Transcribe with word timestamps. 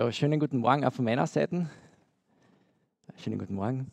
Ja, 0.00 0.10
schönen 0.10 0.40
guten 0.40 0.56
Morgen 0.56 0.82
auch 0.86 0.94
von 0.94 1.04
meiner 1.04 1.26
Seite. 1.26 1.68
Schönen 3.18 3.38
guten 3.38 3.54
Morgen. 3.54 3.92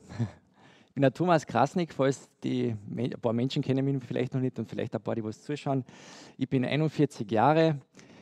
Ich 0.88 0.94
bin 0.94 1.02
der 1.02 1.12
Thomas 1.12 1.46
Krasnick, 1.46 1.94
falls 1.94 2.30
die, 2.46 2.78
ein 2.96 3.10
paar 3.22 3.34
Menschen 3.34 3.62
kennen 3.62 3.84
mich 3.84 4.02
vielleicht 4.06 4.34
noch 4.34 4.40
nicht 4.40 4.58
und 4.58 4.70
vielleicht 4.70 4.96
ein 4.96 5.02
paar, 5.02 5.16
die 5.16 5.24
was 5.26 5.44
zuschauen. 5.44 5.84
Ich 6.38 6.48
bin 6.48 6.64
41 6.64 7.30
Jahre, 7.30 7.82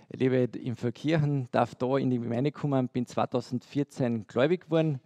lebe 0.10 0.50
in 0.58 0.76
Verkirchen, 0.76 1.48
darf 1.52 1.76
da 1.76 1.98
in 1.98 2.10
die 2.10 2.18
Gemeinde 2.18 2.52
kommen, 2.52 2.88
bin 2.88 3.06
2014 3.06 4.26
gläubig 4.26 4.62
geworden. 4.62 5.00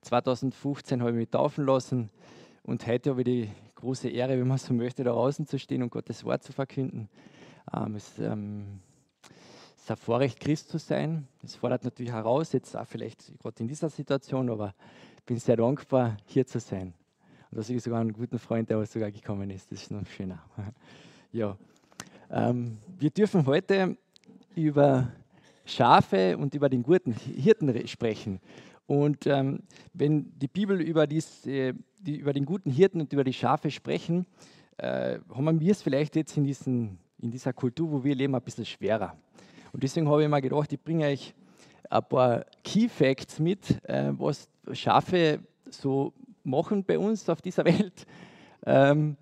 2015 0.00 1.02
habe 1.02 1.12
ich 1.12 1.16
mich 1.16 1.30
taufen 1.30 1.64
lassen 1.64 2.10
und 2.64 2.84
heute 2.88 3.10
habe 3.10 3.20
ich 3.20 3.26
die 3.26 3.50
große 3.76 4.08
Ehre, 4.08 4.40
wenn 4.40 4.48
man 4.48 4.58
so 4.58 4.74
möchte, 4.74 5.04
da 5.04 5.12
draußen 5.12 5.46
zu 5.46 5.56
stehen 5.56 5.84
und 5.84 5.90
Gottes 5.90 6.24
Wort 6.24 6.42
zu 6.42 6.52
verkünden. 6.52 7.08
Ähm, 7.72 7.94
es, 7.94 8.18
ähm, 8.18 8.80
ist 9.84 9.90
ein 9.90 9.96
Vorrecht, 9.98 10.40
Christ 10.40 10.70
zu 10.70 10.78
sein. 10.78 11.28
Das 11.42 11.56
fordert 11.56 11.84
natürlich 11.84 12.10
heraus, 12.10 12.52
jetzt 12.54 12.74
auch 12.74 12.86
vielleicht 12.86 13.38
gerade 13.38 13.60
in 13.60 13.68
dieser 13.68 13.90
Situation, 13.90 14.48
aber 14.48 14.74
ich 15.18 15.24
bin 15.24 15.36
sehr 15.36 15.56
dankbar, 15.56 16.16
hier 16.24 16.46
zu 16.46 16.58
sein. 16.58 16.94
Und 17.50 17.58
dass 17.58 17.68
ich 17.68 17.82
sogar 17.82 18.00
einen 18.00 18.14
guten 18.14 18.38
Freund, 18.38 18.70
der 18.70 18.84
sogar 18.86 19.10
gekommen 19.10 19.50
ist, 19.50 19.70
das 19.70 19.82
ist 19.82 19.90
noch 19.90 20.06
schöner. 20.06 20.42
ja. 21.32 21.58
Ähm, 22.30 22.78
wir 22.98 23.10
dürfen 23.10 23.44
heute 23.44 23.98
über 24.54 25.12
Schafe 25.66 26.38
und 26.38 26.54
über 26.54 26.70
den 26.70 26.82
guten 26.82 27.12
Hirten 27.12 27.86
sprechen. 27.86 28.40
Und 28.86 29.26
ähm, 29.26 29.64
wenn 29.92 30.32
die 30.38 30.48
Bibel 30.48 30.80
über, 30.80 31.06
dies, 31.06 31.44
äh, 31.44 31.74
die, 32.00 32.16
über 32.16 32.32
den 32.32 32.46
guten 32.46 32.70
Hirten 32.70 33.02
und 33.02 33.12
über 33.12 33.24
die 33.24 33.34
Schafe 33.34 33.70
sprechen, 33.70 34.24
äh, 34.78 35.18
haben 35.28 35.60
wir 35.60 35.72
es 35.72 35.82
vielleicht 35.82 36.16
jetzt 36.16 36.38
in, 36.38 36.44
diesen, 36.44 36.98
in 37.18 37.30
dieser 37.30 37.52
Kultur, 37.52 37.90
wo 37.90 38.02
wir 38.02 38.14
leben, 38.14 38.34
ein 38.34 38.40
bisschen 38.40 38.64
schwerer. 38.64 39.14
Und 39.74 39.82
deswegen 39.82 40.08
habe 40.08 40.22
ich 40.22 40.28
mir 40.28 40.40
gedacht, 40.40 40.72
ich 40.72 40.80
bringe 40.80 41.06
euch 41.06 41.34
ein 41.90 42.04
paar 42.04 42.46
Key 42.62 42.88
Facts 42.88 43.40
mit, 43.40 43.84
äh, 43.88 44.12
was 44.16 44.48
Schafe 44.72 45.40
so 45.68 46.12
machen 46.44 46.84
bei 46.84 46.96
uns 46.96 47.28
auf 47.28 47.42
dieser 47.42 47.64
Welt. 47.64 48.06
Ähm, 48.64 49.16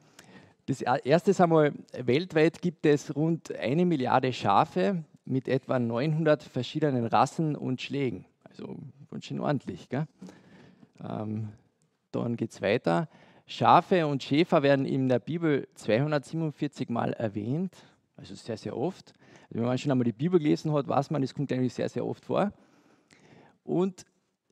das 0.67 0.83
erste 0.83 1.31
ist 1.31 1.41
einmal, 1.41 1.72
weltweit 1.97 2.61
gibt 2.61 2.84
es 2.84 3.17
rund 3.17 3.50
eine 3.56 3.86
Milliarde 3.86 4.31
Schafe 4.31 5.05
mit 5.25 5.48
etwa 5.48 5.78
900 5.78 6.42
verschiedenen 6.42 7.06
Rassen 7.06 7.56
und 7.56 7.81
Schlägen. 7.81 8.27
Also 8.44 8.77
ganz 9.11 9.25
schön 9.25 9.41
ordentlich. 9.41 9.89
Gell? 9.89 10.06
Ähm, 11.03 11.48
dann 12.11 12.37
geht 12.37 12.50
es 12.50 12.61
weiter. 12.61 13.09
Schafe 13.47 14.06
und 14.06 14.22
Schäfer 14.22 14.62
werden 14.62 14.84
in 14.84 15.09
der 15.09 15.19
Bibel 15.19 15.66
247 15.77 16.91
Mal 16.91 17.14
erwähnt, 17.14 17.75
also 18.19 18.34
sehr, 18.34 18.59
sehr 18.59 18.77
oft. 18.77 19.14
Wenn 19.55 19.64
man 19.64 19.77
schon 19.77 19.92
einmal 19.92 20.05
die 20.05 20.12
Bibel 20.12 20.39
gelesen 20.39 20.72
hat, 20.72 20.89
weiß 20.89 21.11
man, 21.11 21.20
das 21.20 21.34
kommt 21.34 21.53
eigentlich 21.53 21.75
sehr, 21.75 21.89
sehr 21.89 22.06
oft 22.06 22.25
vor. 22.25 22.53
Und 23.64 24.06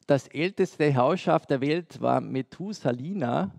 das 0.07 0.29
älteste 0.29 0.95
Hausschaf 0.95 1.47
der 1.47 1.63
Welt 1.63 2.01
war 2.03 2.21
Methusalina. 2.21 3.51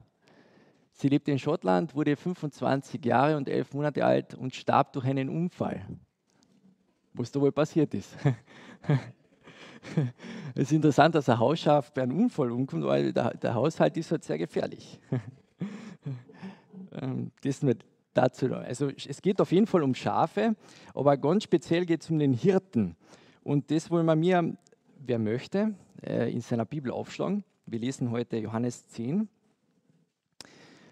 Sie 0.91 1.07
lebte 1.09 1.31
in 1.31 1.39
Schottland, 1.39 1.95
wurde 1.95 2.15
25 2.15 3.03
Jahre 3.03 3.37
und 3.37 3.49
11 3.49 3.73
Monate 3.73 4.05
alt 4.05 4.35
und 4.35 4.53
starb 4.53 4.93
durch 4.93 5.05
einen 5.05 5.29
Unfall. 5.29 5.83
Was 7.13 7.31
da 7.31 7.41
wohl 7.41 7.51
passiert 7.51 7.93
ist. 7.95 8.15
es 10.53 10.61
ist 10.61 10.71
interessant, 10.73 11.15
dass 11.15 11.27
ein 11.27 11.39
Hausschaf 11.39 11.91
bei 11.91 12.03
einem 12.03 12.19
Unfall 12.19 12.51
umkommt, 12.51 12.85
weil 12.85 13.13
der, 13.13 13.33
der 13.35 13.55
Haushalt 13.55 13.97
ist 13.97 14.11
halt 14.11 14.23
sehr 14.23 14.37
gefährlich. 14.37 14.99
Ähm, 16.93 17.31
das 17.41 17.61
dazu. 18.13 18.53
Also 18.53 18.89
es 18.89 19.21
geht 19.21 19.39
auf 19.41 19.51
jeden 19.51 19.67
Fall 19.67 19.83
um 19.83 19.95
Schafe, 19.95 20.55
aber 20.93 21.17
ganz 21.17 21.43
speziell 21.43 21.85
geht 21.85 22.03
es 22.03 22.09
um 22.09 22.19
den 22.19 22.33
Hirten. 22.33 22.95
Und 23.43 23.71
das 23.71 23.89
wollen 23.89 24.05
wir 24.05 24.15
mir, 24.15 24.55
wer 24.99 25.19
möchte, 25.19 25.75
äh, 26.03 26.31
in 26.31 26.41
seiner 26.41 26.65
Bibel 26.65 26.91
aufschlagen. 26.91 27.43
Wir 27.65 27.79
lesen 27.79 28.11
heute 28.11 28.37
Johannes 28.37 28.87
10. 28.89 29.27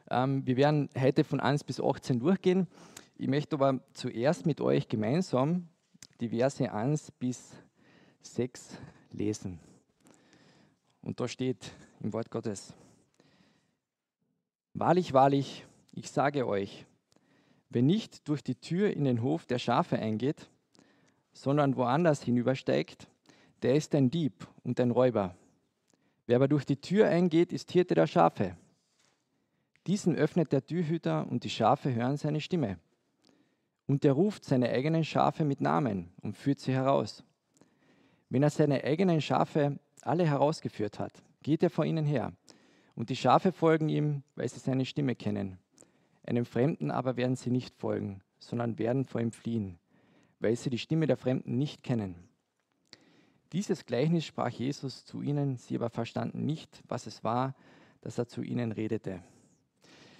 Ähm, 0.09 0.45
wir 0.45 0.57
werden 0.57 0.89
heute 0.99 1.23
von 1.23 1.39
1 1.39 1.63
bis 1.63 1.79
18 1.79 2.19
durchgehen. 2.19 2.67
Ich 3.17 3.27
möchte 3.27 3.55
aber 3.55 3.81
zuerst 3.93 4.45
mit 4.45 4.61
euch 4.61 4.87
gemeinsam 4.87 5.67
die 6.19 6.29
Verse 6.29 6.71
1 6.71 7.11
bis 7.11 7.53
6 8.21 8.77
lesen. 9.11 9.59
Und 11.01 11.19
da 11.19 11.27
steht 11.27 11.71
im 12.01 12.13
Wort 12.13 12.31
Gottes, 12.31 12.73
Wahrlich, 14.75 15.13
wahrlich, 15.13 15.65
ich 15.93 16.09
sage 16.09 16.47
euch, 16.47 16.85
Wer 17.69 17.83
nicht 17.83 18.27
durch 18.27 18.43
die 18.43 18.55
Tür 18.55 18.91
in 18.91 19.05
den 19.05 19.21
Hof 19.21 19.45
der 19.45 19.59
Schafe 19.59 19.97
eingeht, 19.97 20.49
sondern 21.33 21.75
woanders 21.75 22.23
hinübersteigt, 22.23 23.07
der 23.61 23.75
ist 23.75 23.93
ein 23.93 24.09
Dieb 24.09 24.47
und 24.63 24.79
ein 24.79 24.91
Räuber. 24.91 25.35
Wer 26.25 26.37
aber 26.37 26.47
durch 26.47 26.65
die 26.65 26.81
Tür 26.81 27.07
eingeht, 27.07 27.53
ist 27.53 27.71
Hirte 27.71 27.95
der 27.95 28.07
Schafe. 28.07 28.55
Diesen 29.87 30.15
öffnet 30.15 30.51
der 30.51 30.65
Türhüter 30.65 31.27
und 31.29 31.43
die 31.43 31.49
Schafe 31.49 31.93
hören 31.93 32.17
seine 32.17 32.41
Stimme. 32.41 32.79
Und 33.87 34.05
er 34.05 34.13
ruft 34.13 34.45
seine 34.45 34.69
eigenen 34.69 35.03
Schafe 35.03 35.45
mit 35.45 35.61
Namen 35.61 36.11
und 36.21 36.37
führt 36.37 36.59
sie 36.59 36.73
heraus. 36.73 37.23
Wenn 38.29 38.43
er 38.43 38.51
seine 38.51 38.83
eigenen 38.83 39.21
Schafe 39.21 39.79
alle 40.01 40.25
herausgeführt 40.25 40.99
hat, 40.99 41.13
geht 41.41 41.63
er 41.63 41.69
vor 41.69 41.85
ihnen 41.85 42.05
her. 42.05 42.33
Und 42.95 43.09
die 43.09 43.15
Schafe 43.15 43.51
folgen 43.51 43.89
ihm, 43.89 44.23
weil 44.35 44.49
sie 44.49 44.59
seine 44.59 44.85
Stimme 44.85 45.15
kennen. 45.15 45.57
Einem 46.29 46.45
Fremden 46.45 46.91
aber 46.91 47.17
werden 47.17 47.35
sie 47.35 47.49
nicht 47.49 47.75
folgen, 47.75 48.21
sondern 48.37 48.77
werden 48.77 49.03
vor 49.03 49.19
ihm 49.19 49.31
fliehen, 49.31 49.79
weil 50.39 50.55
sie 50.55 50.69
die 50.69 50.77
Stimme 50.77 51.07
der 51.07 51.17
Fremden 51.17 51.57
nicht 51.57 51.81
kennen. 51.81 52.13
Dieses 53.51 53.83
Gleichnis 53.87 54.25
sprach 54.25 54.51
Jesus 54.51 55.05
zu 55.05 55.23
ihnen, 55.23 55.57
sie 55.57 55.75
aber 55.75 55.89
verstanden 55.89 56.45
nicht, 56.45 56.83
was 56.87 57.07
es 57.07 57.23
war, 57.23 57.55
dass 58.01 58.19
er 58.19 58.27
zu 58.27 58.43
ihnen 58.43 58.71
redete. 58.71 59.23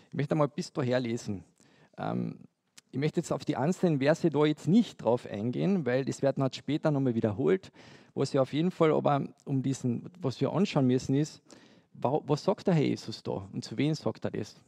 Ich 0.08 0.16
möchte 0.16 0.32
einmal 0.32 0.48
bis 0.48 0.74
daher 0.74 1.00
lesen. 1.00 1.44
Ähm, 1.96 2.40
ich 2.92 2.98
möchte 2.98 3.20
jetzt 3.20 3.32
auf 3.32 3.46
die 3.46 3.56
einzelnen 3.56 4.00
Verse 4.00 4.32
da 4.32 4.46
jetzt 4.46 4.68
nicht 4.68 5.04
drauf 5.04 5.28
eingehen, 5.28 5.86
weil 5.86 6.06
das 6.06 6.24
werden 6.24 6.42
halt 6.42 6.56
später 6.56 6.90
nochmal 6.90 7.14
wiederholt. 7.14 7.72
Was 8.16 8.34
wir 8.34 8.42
auf 8.42 8.52
jeden 8.52 8.72
Fall 8.72 8.92
aber 8.94 9.28
um 9.46 9.62
diesen, 9.62 10.10
was 10.20 10.42
wir 10.42 10.54
anschauen 10.54 10.88
müssen, 10.88 11.14
ist, 11.14 11.40
was 11.94 12.44
sagt 12.44 12.66
der 12.66 12.74
Herr 12.74 12.82
Jesus 12.82 13.22
da 13.22 13.48
und 13.54 13.64
zu 13.64 13.78
wem 13.78 13.94
sagt 13.94 14.26
er 14.26 14.32
das? 14.32 14.60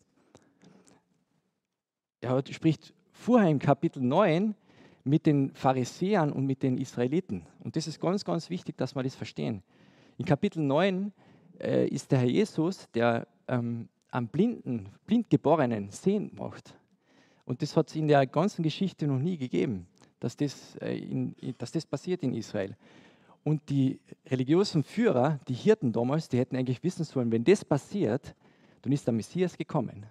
Er 2.21 2.43
spricht 2.51 2.93
vorher 3.11 3.49
im 3.49 3.59
Kapitel 3.59 4.01
9 4.01 4.55
mit 5.03 5.25
den 5.25 5.51
Pharisäern 5.53 6.31
und 6.31 6.45
mit 6.45 6.63
den 6.63 6.77
Israeliten. 6.77 7.45
Und 7.59 7.75
das 7.75 7.87
ist 7.87 7.99
ganz, 7.99 8.23
ganz 8.23 8.49
wichtig, 8.49 8.77
dass 8.77 8.95
wir 8.95 9.03
das 9.03 9.15
verstehen. 9.15 9.63
In 10.17 10.25
Kapitel 10.25 10.61
9 10.61 11.11
äh, 11.59 11.87
ist 11.87 12.11
der 12.11 12.19
Herr 12.19 12.27
Jesus, 12.27 12.87
der 12.93 13.27
ähm, 13.47 13.89
am 14.11 14.27
blinden, 14.27 14.89
blindgeborenen 15.07 15.89
sehen 15.89 16.31
macht. 16.35 16.75
Und 17.45 17.61
das 17.61 17.75
hat 17.75 17.89
es 17.89 17.95
in 17.95 18.07
der 18.07 18.25
ganzen 18.27 18.61
Geschichte 18.61 19.07
noch 19.07 19.19
nie 19.19 19.37
gegeben, 19.37 19.87
dass 20.19 20.37
das, 20.37 20.75
äh, 20.77 20.97
in, 20.97 21.35
dass 21.57 21.71
das 21.71 21.85
passiert 21.85 22.21
in 22.23 22.33
Israel. 22.33 22.75
Und 23.43 23.69
die 23.69 23.99
religiösen 24.27 24.83
Führer, 24.83 25.39
die 25.47 25.55
Hirten 25.55 25.91
damals, 25.91 26.29
die 26.29 26.37
hätten 26.37 26.55
eigentlich 26.55 26.83
wissen 26.83 27.03
sollen, 27.03 27.31
wenn 27.31 27.43
das 27.43 27.65
passiert, 27.65 28.35
dann 28.83 28.93
ist 28.93 29.07
der 29.07 29.13
Messias 29.13 29.57
gekommen. 29.57 30.05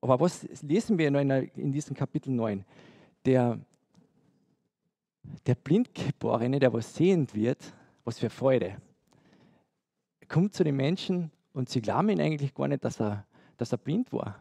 Aber 0.00 0.18
was 0.20 0.62
lesen 0.62 0.98
wir 0.98 1.08
in, 1.08 1.72
diesem 1.72 1.94
Kapitel 1.94 2.30
9? 2.30 2.64
Der, 3.26 3.58
der 5.46 5.54
Blindgeborene, 5.54 6.58
der 6.58 6.72
was 6.72 6.94
sehend 6.94 7.34
wird, 7.34 7.58
was 8.04 8.18
für 8.18 8.30
Freude. 8.30 8.76
Kommt 10.28 10.54
zu 10.54 10.64
den 10.64 10.76
Menschen 10.76 11.30
und 11.52 11.68
sie 11.68 11.82
glauben 11.82 12.08
ihn 12.08 12.20
eigentlich 12.20 12.54
gar 12.54 12.68
nicht, 12.68 12.84
dass 12.84 13.00
er, 13.00 13.26
dass 13.56 13.72
er 13.72 13.78
blind 13.78 14.12
war. 14.12 14.40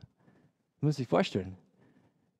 Das 0.75 0.81
muss 0.81 0.95
sich 0.95 1.07
vorstellen. 1.07 1.57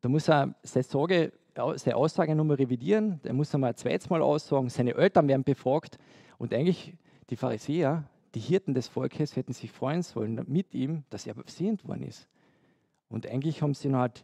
Da 0.02 0.08
muss 0.08 0.30
er 0.30 0.56
seine, 0.64 0.84
Sorge, 0.84 1.34
seine 1.76 1.98
Aussage 1.98 2.34
nochmal 2.36 2.56
revidieren, 2.56 3.20
er 3.24 3.34
muss 3.34 3.54
einmal 3.54 3.72
ein 3.72 3.76
zweites 3.76 4.10
Mal 4.10 4.22
aussagen, 4.22 4.70
seine 4.70 4.96
Eltern 4.96 5.28
werden 5.28 5.44
befragt 5.44 5.98
und 6.38 6.54
eigentlich 6.54 6.94
die 7.30 7.36
Pharisäer, 7.36 8.06
die 8.34 8.40
Hirten 8.40 8.74
des 8.74 8.88
Volkes, 8.88 9.36
hätten 9.36 9.52
sich 9.52 9.72
freuen 9.72 10.04
sollen 10.04 10.42
mit 10.48 10.74
ihm, 10.74 11.04
dass 11.10 11.28
er 11.28 11.36
sehend 11.48 11.86
worden 11.86 12.04
ist. 12.04 12.30
Und 13.10 13.28
eigentlich 13.28 13.62
haben 13.62 13.74
sie 13.74 13.90
ihn 13.90 13.96
halt, 13.96 14.24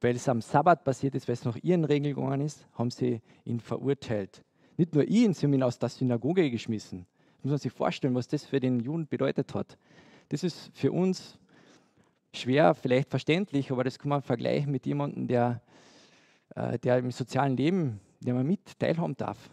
weil 0.00 0.16
es 0.16 0.28
am 0.28 0.40
Sabbat 0.40 0.84
passiert 0.84 1.14
ist, 1.14 1.28
weil 1.28 1.34
es 1.34 1.44
nach 1.44 1.56
ihren 1.56 1.84
Regeln 1.84 2.14
gegangen 2.14 2.40
ist, 2.40 2.66
haben 2.74 2.90
sie 2.90 3.22
ihn 3.44 3.60
verurteilt. 3.60 4.44
Nicht 4.76 4.94
nur 4.94 5.04
ihn, 5.04 5.34
sie 5.34 5.46
haben 5.46 5.54
ihn 5.54 5.62
aus 5.62 5.78
der 5.78 5.88
Synagoge 5.88 6.50
geschmissen. 6.50 7.06
Das 7.36 7.44
muss 7.44 7.50
man 7.50 7.58
sich 7.58 7.72
vorstellen, 7.72 8.14
was 8.14 8.28
das 8.28 8.44
für 8.44 8.60
den 8.60 8.80
Juden 8.80 9.06
bedeutet 9.06 9.54
hat. 9.54 9.78
Das 10.30 10.42
ist 10.42 10.70
für 10.74 10.90
uns 10.90 11.38
schwer, 12.32 12.74
vielleicht 12.74 13.10
verständlich, 13.10 13.70
aber 13.70 13.84
das 13.84 13.98
kann 13.98 14.08
man 14.08 14.22
vergleichen 14.22 14.72
mit 14.72 14.86
jemandem, 14.86 15.28
der, 15.28 15.60
äh, 16.56 16.78
der 16.78 16.98
im 16.98 17.12
sozialen 17.12 17.56
Leben, 17.56 18.00
der 18.20 18.34
man 18.34 18.46
mit 18.46 18.78
teilhaben 18.78 19.16
darf. 19.16 19.50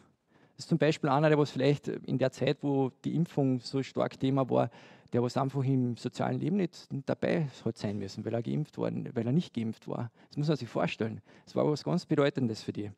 Das 0.55 0.65
ist 0.65 0.69
zum 0.69 0.77
Beispiel 0.77 1.09
einer, 1.09 1.29
der 1.29 1.37
was 1.37 1.51
vielleicht 1.51 1.87
in 1.87 2.17
der 2.17 2.31
Zeit, 2.31 2.59
wo 2.61 2.91
die 3.03 3.15
Impfung 3.15 3.59
so 3.59 3.83
stark 3.83 4.19
Thema 4.19 4.49
war, 4.49 4.69
der 5.13 5.21
was 5.21 5.37
einfach 5.37 5.63
im 5.63 5.97
sozialen 5.97 6.39
Leben 6.39 6.57
nicht 6.57 6.87
dabei 7.05 7.47
hat 7.65 7.77
sein 7.77 7.97
müssen, 7.97 8.23
weil 8.23 8.33
er 8.33 8.41
geimpft 8.41 8.77
worden, 8.77 9.09
weil 9.13 9.25
er 9.25 9.33
nicht 9.33 9.53
geimpft 9.53 9.87
war. 9.87 10.11
Das 10.29 10.37
muss 10.37 10.47
man 10.47 10.57
sich 10.57 10.69
vorstellen. 10.69 11.21
Das 11.45 11.55
war 11.55 11.69
was 11.69 11.83
ganz 11.83 12.05
Bedeutendes 12.05 12.63
für 12.63 12.71
die. 12.71 12.91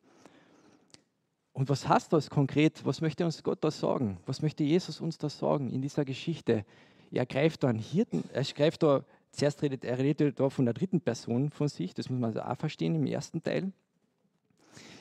Und 1.52 1.64
Und 1.64 1.68
was 1.68 1.88
heißt 1.88 2.12
das 2.12 2.30
konkret? 2.30 2.84
Was 2.84 3.00
möchte 3.00 3.24
uns 3.24 3.42
Gott 3.42 3.62
da 3.62 3.70
sagen? 3.70 4.18
Was 4.26 4.42
möchte 4.42 4.64
Jesus 4.64 5.00
uns 5.00 5.18
da 5.18 5.28
sagen 5.28 5.70
in 5.70 5.82
dieser 5.82 6.04
Geschichte? 6.04 6.64
Er 7.10 7.26
greift 7.26 7.62
da 7.62 7.68
einen 7.68 7.78
Hirten, 7.78 8.24
er 8.32 8.42
greift 8.42 8.82
da, 8.82 9.04
zuerst 9.30 9.62
redet 9.62 9.84
er 9.84 9.98
redet 9.98 10.40
da 10.40 10.50
von 10.50 10.64
der 10.64 10.74
dritten 10.74 11.00
Person 11.00 11.50
von 11.50 11.68
sich, 11.68 11.94
das 11.94 12.10
muss 12.10 12.18
man 12.18 12.30
also 12.30 12.42
auch 12.42 12.56
verstehen 12.56 12.96
im 12.96 13.06
ersten 13.06 13.42
Teil. 13.42 13.72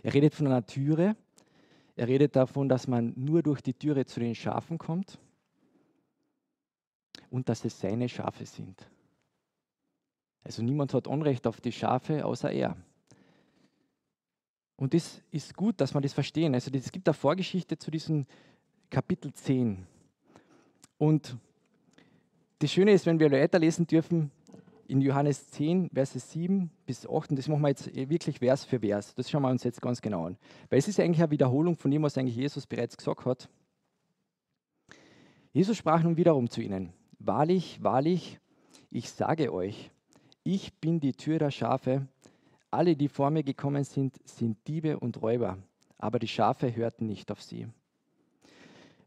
Er 0.03 0.13
redet 0.13 0.35
von 0.35 0.45
einer 0.45 0.65
Türe, 0.65 1.15
er 1.95 2.07
redet 2.07 2.35
davon, 2.35 2.69
dass 2.69 2.87
man 2.87 3.13
nur 3.15 3.41
durch 3.41 3.61
die 3.61 3.73
Türe 3.73 4.05
zu 4.05 4.19
den 4.19 4.35
Schafen 4.35 4.77
kommt 4.77 5.17
und 7.33 7.49
dass 7.49 7.65
es 7.65 7.79
seine 7.79 8.07
Schafe 8.07 8.45
sind. 8.45 8.87
Also 10.43 10.61
niemand 10.61 10.93
hat 10.93 11.07
Anrecht 11.07 11.47
auf 11.47 11.59
die 11.61 11.71
Schafe 11.71 12.23
außer 12.23 12.51
er. 12.51 12.77
Und 14.75 14.93
das 14.93 15.19
ist 15.31 15.55
gut, 15.55 15.81
dass 15.81 15.95
wir 15.95 16.01
das 16.01 16.13
verstehen. 16.13 16.53
Also 16.53 16.69
es 16.71 16.91
gibt 16.91 17.07
eine 17.07 17.15
Vorgeschichte 17.15 17.79
zu 17.79 17.89
diesem 17.89 18.27
Kapitel 18.91 19.33
10. 19.33 19.87
Und 20.99 21.35
das 22.59 22.71
Schöne 22.71 22.91
ist, 22.91 23.07
wenn 23.07 23.19
wir 23.19 23.31
weiterlesen 23.31 23.87
dürfen, 23.87 24.29
in 24.87 25.01
Johannes 25.01 25.49
10, 25.49 25.89
Verse 25.91 26.19
7 26.19 26.69
bis 26.85 27.07
8, 27.07 27.31
und 27.31 27.39
das 27.39 27.47
machen 27.47 27.63
wir 27.63 27.69
jetzt 27.69 27.95
wirklich 27.95 28.37
Vers 28.37 28.63
für 28.63 28.81
Vers. 28.81 29.15
Das 29.15 29.31
schauen 29.31 29.41
wir 29.41 29.49
uns 29.49 29.63
jetzt 29.63 29.81
ganz 29.81 30.01
genau 30.01 30.27
an. 30.27 30.37
Weil 30.69 30.77
es 30.77 30.87
ist 30.87 30.99
eigentlich 30.99 31.23
eine 31.23 31.31
Wiederholung 31.31 31.77
von 31.77 31.89
dem, 31.89 32.03
was 32.03 32.15
eigentlich 32.15 32.35
Jesus 32.35 32.67
bereits 32.67 32.95
gesagt 32.95 33.25
hat. 33.25 33.49
Jesus 35.51 35.77
sprach 35.77 36.03
nun 36.03 36.15
wiederum 36.15 36.47
zu 36.47 36.61
ihnen: 36.61 36.93
Wahrlich, 37.25 37.81
wahrlich, 37.81 38.37
ich 38.91 39.09
sage 39.09 39.53
euch, 39.53 39.91
ich 40.43 40.73
bin 40.73 40.99
die 40.99 41.13
Tür 41.13 41.39
der 41.39 41.51
Schafe. 41.51 42.05
Alle, 42.69 42.97
die 42.97 43.07
vor 43.07 43.29
mir 43.29 43.43
gekommen 43.43 43.85
sind, 43.85 44.17
sind 44.27 44.57
Diebe 44.67 44.99
und 44.99 45.21
Räuber, 45.21 45.57
aber 45.97 46.19
die 46.19 46.27
Schafe 46.27 46.75
hörten 46.75 47.07
nicht 47.07 47.31
auf 47.31 47.41
sie. 47.41 47.67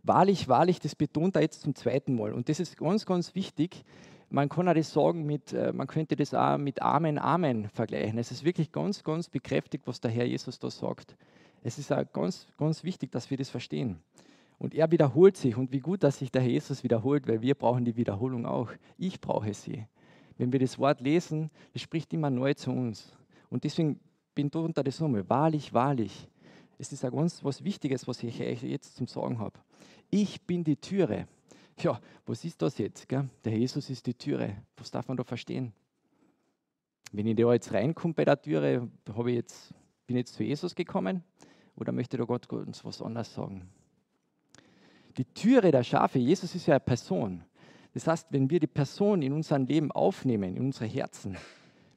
Wahrlich, 0.02 0.48
wahrlich, 0.48 0.80
das 0.80 0.94
betont 0.94 1.36
er 1.36 1.42
jetzt 1.42 1.60
zum 1.60 1.74
zweiten 1.74 2.14
Mal. 2.14 2.32
Und 2.32 2.48
das 2.48 2.58
ist 2.58 2.78
ganz, 2.78 3.04
ganz 3.04 3.34
wichtig. 3.34 3.84
Man 4.30 4.48
kann 4.48 4.66
auch 4.66 4.74
das 4.74 4.90
sagen 4.90 5.26
mit, 5.26 5.52
äh, 5.52 5.74
man 5.74 5.86
könnte 5.86 6.16
das 6.16 6.32
auch 6.32 6.56
mit 6.56 6.80
Amen, 6.80 7.18
Amen 7.18 7.68
vergleichen. 7.68 8.16
Es 8.16 8.30
ist 8.30 8.44
wirklich 8.44 8.72
ganz, 8.72 9.04
ganz 9.04 9.28
bekräftigt, 9.28 9.86
was 9.86 10.00
der 10.00 10.10
Herr 10.10 10.24
Jesus 10.24 10.58
da 10.58 10.70
sagt. 10.70 11.18
Es 11.62 11.78
ist 11.78 11.92
auch 11.92 12.10
ganz, 12.14 12.46
ganz 12.56 12.82
wichtig, 12.82 13.12
dass 13.12 13.28
wir 13.28 13.36
das 13.36 13.50
verstehen. 13.50 14.00
Und 14.58 14.74
er 14.74 14.90
wiederholt 14.90 15.36
sich 15.36 15.56
und 15.56 15.72
wie 15.72 15.80
gut, 15.80 16.02
dass 16.02 16.18
sich 16.18 16.30
der 16.30 16.42
Herr 16.42 16.50
Jesus 16.50 16.82
wiederholt, 16.82 17.28
weil 17.28 17.42
wir 17.42 17.54
brauchen 17.54 17.84
die 17.84 17.96
Wiederholung 17.96 18.46
auch. 18.46 18.70
Ich 18.96 19.20
brauche 19.20 19.52
sie. 19.52 19.86
Wenn 20.38 20.52
wir 20.52 20.60
das 20.60 20.78
Wort 20.78 21.00
lesen, 21.00 21.50
es 21.74 21.82
spricht 21.82 22.12
immer 22.12 22.30
neu 22.30 22.54
zu 22.54 22.70
uns. 22.70 23.16
Und 23.50 23.64
deswegen 23.64 24.00
bin 24.34 24.48
ich 24.48 24.54
unter 24.54 24.82
das 24.82 25.00
nochmal. 25.00 25.28
Wahrlich, 25.28 25.72
wahrlich. 25.72 26.28
Es 26.78 26.92
ist 26.92 27.04
auch 27.04 27.12
ganz 27.12 27.42
was 27.42 27.64
Wichtiges, 27.64 28.06
was 28.06 28.22
ich 28.22 28.40
euch 28.40 28.62
jetzt 28.62 28.96
zum 28.96 29.06
Sagen 29.06 29.38
habe. 29.38 29.58
Ich 30.10 30.40
bin 30.42 30.62
die 30.62 30.76
Türe. 30.76 31.26
Ja, 31.78 32.00
was 32.24 32.44
ist 32.44 32.60
das 32.62 32.78
jetzt? 32.78 33.08
Gell? 33.08 33.28
Der 33.44 33.56
Jesus 33.56 33.90
ist 33.90 34.06
die 34.06 34.14
Türe. 34.14 34.56
Was 34.76 34.90
darf 34.90 35.08
man 35.08 35.16
da 35.16 35.24
verstehen? 35.24 35.72
Wenn 37.12 37.26
ich 37.26 37.36
da 37.36 37.52
jetzt 37.52 37.72
reinkomme 37.72 38.14
bei 38.14 38.24
der 38.24 38.40
Türe, 38.40 38.88
habe 39.14 39.30
ich 39.30 39.36
jetzt, 39.36 39.74
bin 40.06 40.16
ich 40.16 40.20
jetzt 40.20 40.34
zu 40.34 40.42
Jesus 40.42 40.74
gekommen 40.74 41.22
oder 41.76 41.92
möchte 41.92 42.16
da 42.16 42.24
Gott 42.24 42.50
uns 42.52 42.84
was 42.84 43.00
anderes 43.02 43.32
sagen? 43.32 43.68
Die 45.18 45.24
Türe 45.24 45.70
der 45.70 45.82
Schafe, 45.82 46.18
Jesus 46.18 46.54
ist 46.54 46.66
ja 46.66 46.74
eine 46.74 46.80
Person. 46.80 47.42
Das 47.94 48.06
heißt, 48.06 48.26
wenn 48.30 48.50
wir 48.50 48.60
die 48.60 48.66
Person 48.66 49.22
in 49.22 49.32
unserem 49.32 49.64
Leben 49.64 49.90
aufnehmen, 49.90 50.56
in 50.56 50.66
unsere 50.66 50.86
Herzen, 50.86 51.36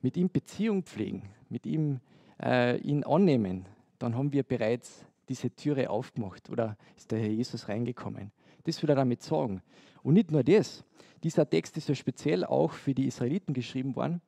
mit 0.01 0.15
ihm 0.15 0.29
Beziehung 0.29 0.83
pflegen, 0.83 1.23
mit 1.49 1.65
ihm 1.65 1.99
äh, 2.41 2.77
ihn 2.77 3.03
annehmen, 3.03 3.65
dann 3.97 4.15
haben 4.15 4.31
wir 4.31 4.43
bereits 4.43 5.05
diese 5.27 5.53
Türe 5.53 5.89
aufgemacht 5.89 6.49
oder 6.49 6.77
ist 6.95 7.11
der 7.11 7.19
Herr 7.19 7.27
Jesus 7.27 7.67
reingekommen. 7.67 8.31
Das 8.63 8.81
will 8.81 8.89
er 8.89 8.95
damit 8.95 9.21
sagen. 9.21 9.61
Und 10.01 10.13
nicht 10.13 10.31
nur 10.31 10.43
das, 10.43 10.85
dieser 11.21 11.49
Text 11.49 11.75
ist 11.75 11.89
ja 11.89 11.95
speziell 11.95 12.45
auch 12.45 12.71
für 12.71 12.93
die 12.93 13.07
Israeliten 13.07 13.53
geschrieben 13.53 13.95
worden 13.95 14.21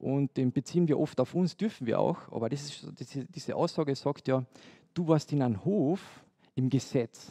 und 0.00 0.36
den 0.36 0.50
beziehen 0.50 0.88
wir 0.88 0.98
oft 0.98 1.20
auf 1.20 1.34
uns, 1.34 1.56
dürfen 1.56 1.86
wir 1.86 2.00
auch, 2.00 2.18
aber 2.32 2.50
ist, 2.50 2.84
diese 3.32 3.54
Aussage 3.54 3.94
sagt 3.94 4.26
ja, 4.26 4.44
du 4.94 5.06
warst 5.06 5.32
in 5.32 5.42
einem 5.42 5.64
Hof 5.64 6.00
im 6.56 6.68
Gesetz 6.68 7.30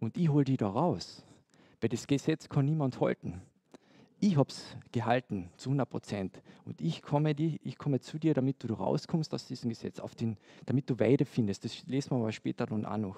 und 0.00 0.16
ich 0.16 0.28
hole 0.28 0.44
dich 0.44 0.56
da 0.56 0.68
raus, 0.68 1.22
weil 1.80 1.90
das 1.90 2.06
Gesetz 2.06 2.48
kann 2.48 2.64
niemand 2.64 3.00
halten 3.00 3.40
ich 4.20 4.36
habe 4.36 4.50
es 4.50 4.76
gehalten 4.92 5.50
zu 5.56 5.70
100 5.70 5.88
Prozent. 5.88 6.42
Und 6.66 6.80
ich 6.80 7.00
komme, 7.02 7.34
die, 7.34 7.58
ich 7.64 7.78
komme 7.78 8.00
zu 8.00 8.18
dir, 8.18 8.34
damit 8.34 8.62
du 8.62 8.72
rauskommst 8.74 9.32
aus 9.32 9.46
diesem 9.46 9.70
Gesetz, 9.70 9.98
auf 9.98 10.14
den, 10.14 10.36
damit 10.66 10.88
du 10.90 10.98
Weide 10.98 11.24
findest. 11.24 11.64
Das 11.64 11.86
lesen 11.86 12.10
wir 12.10 12.16
aber 12.16 12.32
später 12.32 12.66
dann 12.66 12.84
auch 12.84 12.98
noch. 12.98 13.16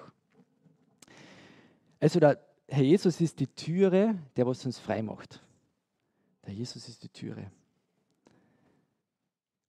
Also 1.99 2.19
der 2.19 2.39
Herr 2.69 2.83
Jesus 2.83 3.19
ist 3.19 3.39
die 3.39 3.47
Türe, 3.47 4.17
der 4.37 4.47
was 4.47 4.65
uns 4.65 4.79
frei 4.79 5.01
macht. 5.01 5.41
Der 6.45 6.53
Jesus 6.53 6.87
ist 6.87 7.03
die 7.03 7.09
Türe. 7.09 7.51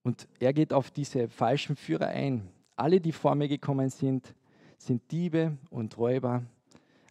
Und 0.05 0.29
er 0.39 0.53
geht 0.53 0.73
auf 0.73 0.91
diese 0.91 1.29
falschen 1.29 1.75
Führer 1.75 2.09
ein. 2.09 2.49
Alle, 2.77 3.01
die 3.01 3.13
vor 3.13 3.35
mir 3.35 3.49
gekommen 3.49 3.89
sind, 3.89 4.35
sind 4.79 5.11
Diebe 5.11 5.57
und 5.71 5.97
Räuber, 5.99 6.45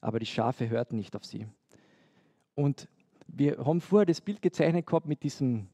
aber 0.03 0.19
die 0.19 0.25
Schafe 0.25 0.69
hörten 0.69 0.97
nicht 0.97 1.15
auf 1.15 1.25
sie. 1.25 1.47
Und 2.55 2.87
wir 3.27 3.57
haben 3.57 3.81
vorher 3.81 4.05
das 4.05 4.21
Bild 4.21 4.41
gezeichnet 4.41 4.85
gehabt 4.85 5.07
mit, 5.07 5.23
diesem, 5.23 5.67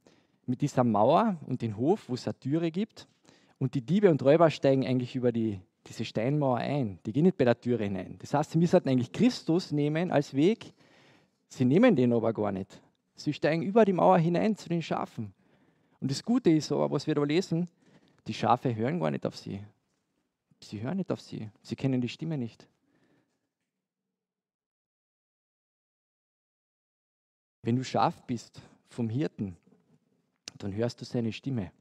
mit 0.46 0.62
dieser 0.62 0.84
Mauer 0.84 1.38
und 1.48 1.62
dem 1.62 1.76
Hof, 1.76 2.08
wo 2.08 2.14
es 2.14 2.28
eine 2.28 2.40
Türe 2.40 2.72
gibt. 2.72 3.08
Und 3.58 3.74
die 3.74 3.82
Diebe 3.82 4.10
und 4.10 4.24
Räuber 4.24 4.50
steigen 4.50 4.86
eigentlich 4.86 5.16
über 5.16 5.32
die, 5.32 5.60
diese 5.88 6.06
Steinmauer 6.06 6.58
ein. 6.58 7.00
Die 7.06 7.12
gehen 7.12 7.24
nicht 7.24 7.38
bei 7.38 7.46
der 7.46 7.60
Türe 7.60 7.84
hinein. 7.84 8.18
Das 8.20 8.34
heißt, 8.34 8.52
sie 8.52 8.60
müssen 8.60 8.88
eigentlich 8.88 9.12
Christus 9.12 9.72
nehmen 9.72 10.12
als 10.12 10.34
Weg. 10.34 10.74
Sie 11.50 11.66
nehmen 11.66 11.96
den 11.96 12.14
aber 12.14 12.32
gar 12.32 12.52
nicht. 12.52 12.82
Sie 13.16 13.34
steigen 13.34 13.64
über 13.64 13.84
die 13.84 13.94
Mauer 13.94 14.20
hinein 14.20 14.56
zu 14.56 14.70
den 14.70 14.82
Schafen. 14.82 15.34
Und 16.00 16.12
das 16.12 16.24
Gute 16.24 16.52
ist 16.52 16.72
aber, 16.72 16.90
was 16.92 17.08
wir 17.08 17.16
da 17.16 17.24
lesen, 17.24 17.68
die 18.28 18.34
Schafe 18.34 18.74
hören 18.74 19.00
gar 19.00 19.12
nicht 19.12 19.26
auf 19.26 19.36
sie. 19.36 19.60
Sie 20.62 20.82
hören 20.82 20.98
nicht 20.98 21.12
auf 21.12 21.20
sie. 21.20 21.50
Sie 21.62 21.76
kennen 21.76 22.00
die 22.00 22.10
Stimme 22.10 22.38
nicht. 22.38 22.68
Wenn 27.62 27.76
du 27.76 27.84
Schaf 27.84 28.24
bist 28.24 28.62
vom 28.88 29.10
Hirten, 29.10 29.58
dann 30.58 30.74
hörst 30.74 31.02
du 31.02 31.06
seine 31.06 31.32
Stimme. 31.32 31.72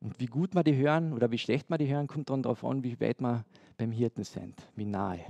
Und 0.00 0.18
wie 0.20 0.26
gut 0.26 0.54
wir 0.54 0.62
die 0.62 0.76
hören 0.76 1.12
oder 1.12 1.30
wie 1.30 1.38
schlecht 1.38 1.68
wir 1.70 1.78
die 1.78 1.88
hören, 1.88 2.06
kommt 2.06 2.30
dann 2.30 2.42
darauf 2.42 2.64
an, 2.64 2.84
wie 2.84 3.00
weit 3.00 3.20
wir 3.20 3.44
beim 3.76 3.90
Hirten 3.90 4.24
sind, 4.24 4.54
wie 4.76 4.84
nahe. 4.84 5.24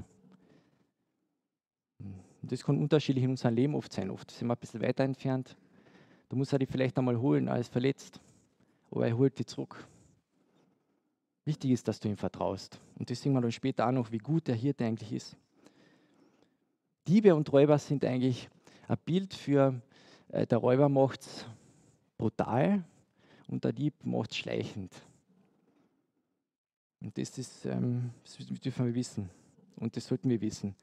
Und 1.98 2.52
das 2.52 2.62
kann 2.62 2.78
unterschiedlich 2.78 3.24
in 3.24 3.30
unserem 3.30 3.54
Leben 3.54 3.74
oft 3.74 3.92
sein. 3.92 4.10
Oft 4.10 4.30
sind 4.30 4.46
wir 4.48 4.54
ein 4.54 4.60
bisschen 4.60 4.82
weiter 4.82 5.04
entfernt. 5.04 5.56
Da 6.28 6.36
muss 6.36 6.52
er 6.52 6.58
die 6.58 6.66
vielleicht 6.66 6.98
einmal 6.98 7.18
holen, 7.18 7.48
als 7.48 7.68
verletzt. 7.68 8.20
Aber 8.90 9.06
er 9.06 9.16
holt 9.16 9.38
die 9.38 9.46
zurück. 9.46 9.86
Wichtig 11.44 11.70
ist, 11.70 11.88
dass 11.88 11.98
du 11.98 12.08
ihm 12.08 12.16
vertraust. 12.16 12.78
Und 12.98 13.10
das 13.10 13.20
sehen 13.20 13.32
wir 13.32 13.40
dann 13.40 13.52
später 13.52 13.86
auch 13.86 13.92
noch, 13.92 14.12
wie 14.12 14.18
gut 14.18 14.46
der 14.46 14.54
Hirte 14.54 14.84
eigentlich 14.84 15.12
ist. 15.12 15.36
Diebe 17.08 17.34
und 17.34 17.50
Räuber 17.50 17.78
sind 17.78 18.04
eigentlich 18.04 18.50
ein 18.86 18.98
Bild 19.06 19.32
für, 19.32 19.80
äh, 20.28 20.46
der 20.46 20.58
Räuber 20.58 20.90
macht 20.90 21.22
es 21.22 21.46
brutal 22.18 22.84
und 23.46 23.64
der 23.64 23.72
Dieb 23.72 23.94
macht 24.04 24.32
es 24.32 24.36
schleichend. 24.36 24.92
Und 27.00 27.16
das, 27.16 27.38
ist, 27.38 27.64
ähm, 27.64 28.10
das 28.24 28.60
dürfen 28.60 28.86
wir 28.86 28.94
wissen. 28.94 29.30
Und 29.76 29.96
das 29.96 30.06
sollten 30.06 30.28
wir 30.28 30.40
wissen. 30.40 30.74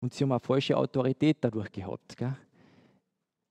Und 0.00 0.12
sie 0.12 0.24
haben 0.24 0.32
eine 0.32 0.40
falsche 0.40 0.76
Autorität 0.76 1.38
dadurch 1.40 1.72
gehabt. 1.72 2.14
Gell? 2.16 2.36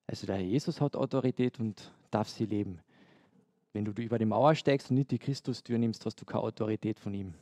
Also 0.05 0.27
der 0.27 0.39
Jesus 0.41 0.79
hat 0.79 0.95
Autorität 0.95 1.59
und 1.59 1.91
darf 2.12 2.29
sie 2.29 2.45
leben. 2.45 2.79
Wenn 3.74 3.86
du 3.86 3.91
über 4.00 4.19
die 4.19 4.25
Mauer 4.25 4.53
steigst 4.53 4.91
und 4.91 4.98
nicht 4.98 5.09
die 5.09 5.19
Christustür 5.19 5.79
nimmst, 5.79 6.05
hast 6.05 6.21
du 6.21 6.25
keine 6.25 6.43
Autorität 6.43 7.00
von 7.00 7.13
ihm. 7.15 7.33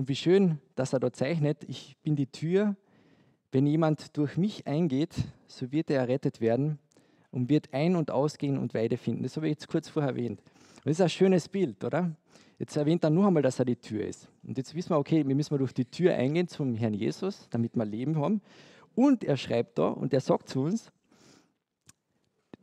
Und 0.00 0.08
wie 0.08 0.16
schön, 0.16 0.56
dass 0.76 0.94
er 0.94 0.98
dort 0.98 1.14
zeichnet, 1.14 1.62
ich 1.68 1.94
bin 2.02 2.16
die 2.16 2.26
Tür. 2.26 2.74
Wenn 3.52 3.66
jemand 3.66 4.16
durch 4.16 4.38
mich 4.38 4.66
eingeht, 4.66 5.14
so 5.46 5.72
wird 5.72 5.90
er 5.90 6.00
errettet 6.00 6.40
werden 6.40 6.78
und 7.30 7.50
wird 7.50 7.74
ein- 7.74 7.96
und 7.96 8.10
ausgehen 8.10 8.56
und 8.56 8.72
Weide 8.72 8.96
finden. 8.96 9.24
Das 9.24 9.36
habe 9.36 9.46
ich 9.48 9.50
jetzt 9.50 9.68
kurz 9.68 9.90
vorher 9.90 10.12
erwähnt. 10.12 10.40
Und 10.40 10.86
das 10.86 10.92
ist 10.92 11.00
ein 11.02 11.10
schönes 11.10 11.50
Bild, 11.50 11.84
oder? 11.84 12.16
Jetzt 12.58 12.78
erwähnt 12.78 13.04
er 13.04 13.10
nur 13.10 13.26
einmal, 13.26 13.42
dass 13.42 13.58
er 13.58 13.66
die 13.66 13.76
Tür 13.76 14.06
ist. 14.06 14.26
Und 14.42 14.56
jetzt 14.56 14.74
wissen 14.74 14.88
wir, 14.88 14.98
okay, 14.98 15.28
wir 15.28 15.34
müssen 15.34 15.58
durch 15.58 15.74
die 15.74 15.84
Tür 15.84 16.14
eingehen 16.14 16.48
zum 16.48 16.74
Herrn 16.76 16.94
Jesus, 16.94 17.46
damit 17.50 17.76
wir 17.76 17.84
Leben 17.84 18.16
haben. 18.16 18.40
Und 18.94 19.22
er 19.22 19.36
schreibt 19.36 19.76
da 19.76 19.88
und 19.88 20.14
er 20.14 20.20
sagt 20.20 20.48
zu 20.48 20.62
uns, 20.62 20.90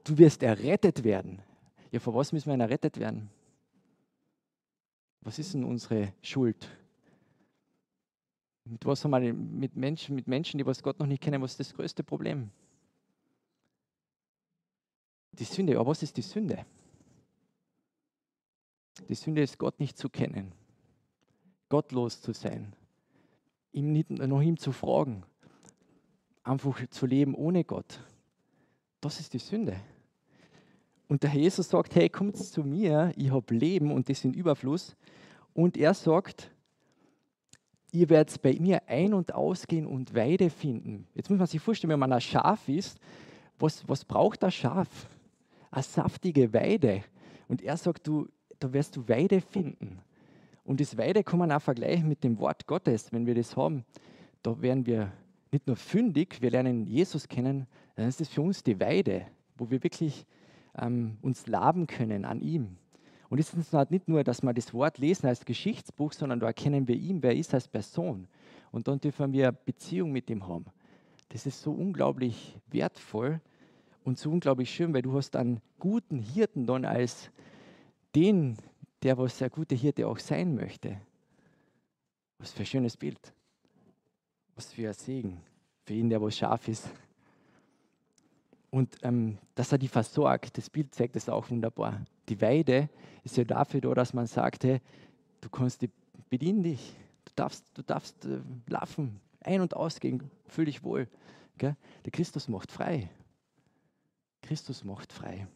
du 0.06 0.18
wirst 0.18 0.42
errettet 0.42 1.04
werden. 1.04 1.44
Ja, 1.92 2.00
vor 2.00 2.16
was 2.16 2.34
müssen 2.34 2.48
wir 2.48 2.54
denn 2.54 2.62
errettet 2.62 3.00
werden? 3.00 3.30
Was 5.22 5.38
ist 5.38 5.54
denn 5.54 5.64
unsere 5.64 6.14
Schuld? 6.24 6.68
Mit 8.70 8.86
was 8.86 9.04
haben 9.04 9.12
wir 9.12 9.34
mit 9.34 9.76
Menschen, 9.76 10.16
mit 10.16 10.28
Menschen, 10.28 10.58
die 10.58 10.66
was 10.66 10.84
Gott 10.84 11.00
noch 11.00 11.08
nicht 11.08 11.22
kennen, 11.22 11.42
was 11.42 11.52
ist 11.52 11.60
das 11.60 11.74
größte 11.74 12.04
Problem? 12.04 12.50
Die 15.34 15.44
Sünde, 15.44 15.80
aber 15.80 15.92
was 15.92 16.04
ist 16.04 16.18
die 16.18 16.22
Sünde? 16.22 16.66
Die 19.08 19.16
Sünde 19.16 19.42
ist, 19.42 19.58
Gott 19.58 19.80
nicht 19.80 19.98
zu 19.98 20.10
kennen, 20.10 20.52
gottlos 21.70 22.22
zu 22.22 22.34
sein, 22.34 22.74
ihm 23.72 23.94
nicht, 23.94 24.10
nach 24.10 24.42
ihm 24.42 24.58
zu 24.58 24.72
fragen, 24.72 25.24
einfach 26.44 26.88
zu 26.90 27.06
leben 27.06 27.36
ohne 27.36 27.64
Gott. 27.64 28.02
Das 29.02 29.20
ist 29.20 29.34
die 29.34 29.40
Sünde. 29.40 29.80
Und 31.08 31.24
der 31.24 31.30
Herr 31.30 31.40
Jesus 31.40 31.70
sagt, 31.70 31.96
hey, 31.96 32.10
kommt 32.10 32.38
zu 32.38 32.64
mir, 32.64 33.14
ich 33.16 33.32
habe 33.32 33.54
Leben 33.54 33.92
und 33.92 34.10
das 34.10 34.26
in 34.26 34.34
Überfluss. 34.34 34.96
Und 35.54 35.78
er 35.78 35.94
sagt, 35.94 36.52
ihr 37.92 38.10
werdet 38.10 38.42
bei 38.42 38.58
mir 38.60 38.88
ein- 38.88 39.14
und 39.14 39.34
ausgehen 39.34 39.86
und 39.86 40.14
Weide 40.14 40.50
finden. 40.50 41.08
Jetzt 41.16 41.30
muss 41.30 41.40
man 41.40 41.48
sich 41.48 41.62
vorstellen, 41.62 41.92
wenn 41.92 42.00
man 42.00 42.14
ein 42.14 42.22
Schaf 42.22 42.68
ist, 42.68 43.00
was, 43.60 43.88
was 43.88 44.06
braucht 44.06 44.44
das 44.44 44.54
Schaf? 44.54 45.10
Eine 45.72 45.84
saftige 45.84 46.54
Weide. 46.54 47.04
Und 47.48 47.62
er 47.62 47.78
sagt, 47.78 48.08
du, 48.08 48.28
da 48.60 48.72
wirst 48.74 48.96
du 48.96 49.08
Weide 49.08 49.42
finden. 49.42 50.00
Und 50.64 50.82
das 50.82 50.98
Weide 50.98 51.24
kann 51.24 51.40
man 51.40 51.52
auch 51.52 51.62
vergleichen 51.62 52.08
mit 52.08 52.24
dem 52.24 52.40
Wort 52.40 52.68
Gottes, 52.68 53.12
wenn 53.14 53.26
wir 53.26 53.36
das 53.36 53.56
haben. 53.56 53.86
Da 54.44 54.62
werden 54.62 54.86
wir 54.86 55.12
nicht 55.52 55.66
nur 55.66 55.78
fündig, 55.78 56.42
wir 56.42 56.52
lernen 56.52 56.86
Jesus 56.86 57.28
kennen, 57.28 57.68
dann 57.96 58.08
ist 58.08 58.20
das 58.20 58.28
für 58.28 58.42
uns 58.42 58.64
die 58.64 58.80
Weide, 58.80 59.26
wo 59.58 59.70
wir 59.70 59.82
wirklich 59.82 60.26
ähm, 60.78 61.18
uns 61.22 61.48
laben 61.48 61.88
können 61.88 62.26
an 62.26 62.42
ihm. 62.42 62.78
Und 63.30 63.40
es 63.40 63.54
ist 63.54 63.74
halt 63.74 63.92
nicht 63.92 64.08
nur, 64.08 64.24
dass 64.24 64.42
wir 64.42 64.54
das 64.54 64.74
Wort 64.74 64.98
lesen 64.98 65.28
als 65.28 65.44
Geschichtsbuch, 65.44 66.14
sondern 66.14 66.40
da 66.40 66.48
erkennen 66.48 66.88
wir 66.88 66.96
ihn, 66.96 67.22
wer 67.22 67.32
er 67.32 67.38
ist 67.38 67.54
als 67.54 67.68
Person. 67.68 68.28
Und 68.72 68.88
dann 68.88 69.00
dürfen 69.00 69.34
wir 69.34 69.52
Beziehung 69.52 70.12
mit 70.12 70.30
ihm 70.30 70.48
haben. 70.48 70.66
Das 71.30 71.46
ist 71.46 71.62
so 71.62 71.72
unglaublich 71.72 72.58
wertvoll 72.68 73.42
und 74.06 74.18
so 74.18 74.32
unglaublich 74.32 74.74
schön, 74.74 74.94
weil 74.94 75.02
du 75.02 75.14
hast 75.14 75.36
einen 75.36 75.60
guten 75.80 76.20
Hirten 76.20 76.66
dann 76.66 76.86
als 76.86 77.30
den, 78.16 78.58
der 79.04 79.18
was 79.18 79.38
der 79.38 79.50
gute 79.50 79.76
Hirte 79.76 80.08
auch 80.08 80.20
sein 80.20 80.56
möchte. 80.56 81.00
Was 82.40 82.52
für 82.52 82.62
ein 82.62 82.66
schönes 82.66 82.96
Bild. 82.96 83.34
Was 84.56 84.72
für 84.72 84.88
ein 84.88 84.94
Segen 84.94 85.42
für 85.84 85.94
ihn, 85.94 86.10
der 86.10 86.22
was 86.22 86.38
scharf 86.38 86.68
ist. 86.68 86.90
Und 88.70 88.98
ähm, 89.02 89.38
dass 89.56 89.72
er 89.72 89.78
die 89.78 89.88
versorgt, 89.88 90.58
das 90.58 90.70
Bild 90.70 90.94
zeigt 90.94 91.16
das 91.16 91.30
auch 91.30 91.50
wunderbar. 91.50 92.06
Die 92.30 92.42
Weide 92.42 92.90
ist 93.24 93.38
ja 93.38 93.44
dafür 93.44 93.82
da, 93.82 93.94
dass 93.94 94.14
man 94.14 94.28
sagt, 94.28 94.64
hey, 94.64 94.82
du 95.42 95.50
kannst 95.50 95.82
die, 95.82 95.90
bedien 96.30 96.64
dich, 96.64 96.96
du 97.26 97.32
darfst, 97.36 97.66
du 97.74 97.84
darfst 97.84 98.26
äh, 98.26 98.40
laufen, 98.68 99.20
ein- 99.42 99.62
und 99.62 99.76
ausgehen, 99.76 100.30
fühl 100.48 100.66
dich 100.66 100.84
wohl. 100.84 101.08
Gell? 101.58 101.76
Der 102.06 102.12
Christus 102.12 102.48
macht 102.48 102.72
frei. 102.72 103.10
Christus 104.42 104.84
macht 104.84 105.12
frei. 105.12 105.48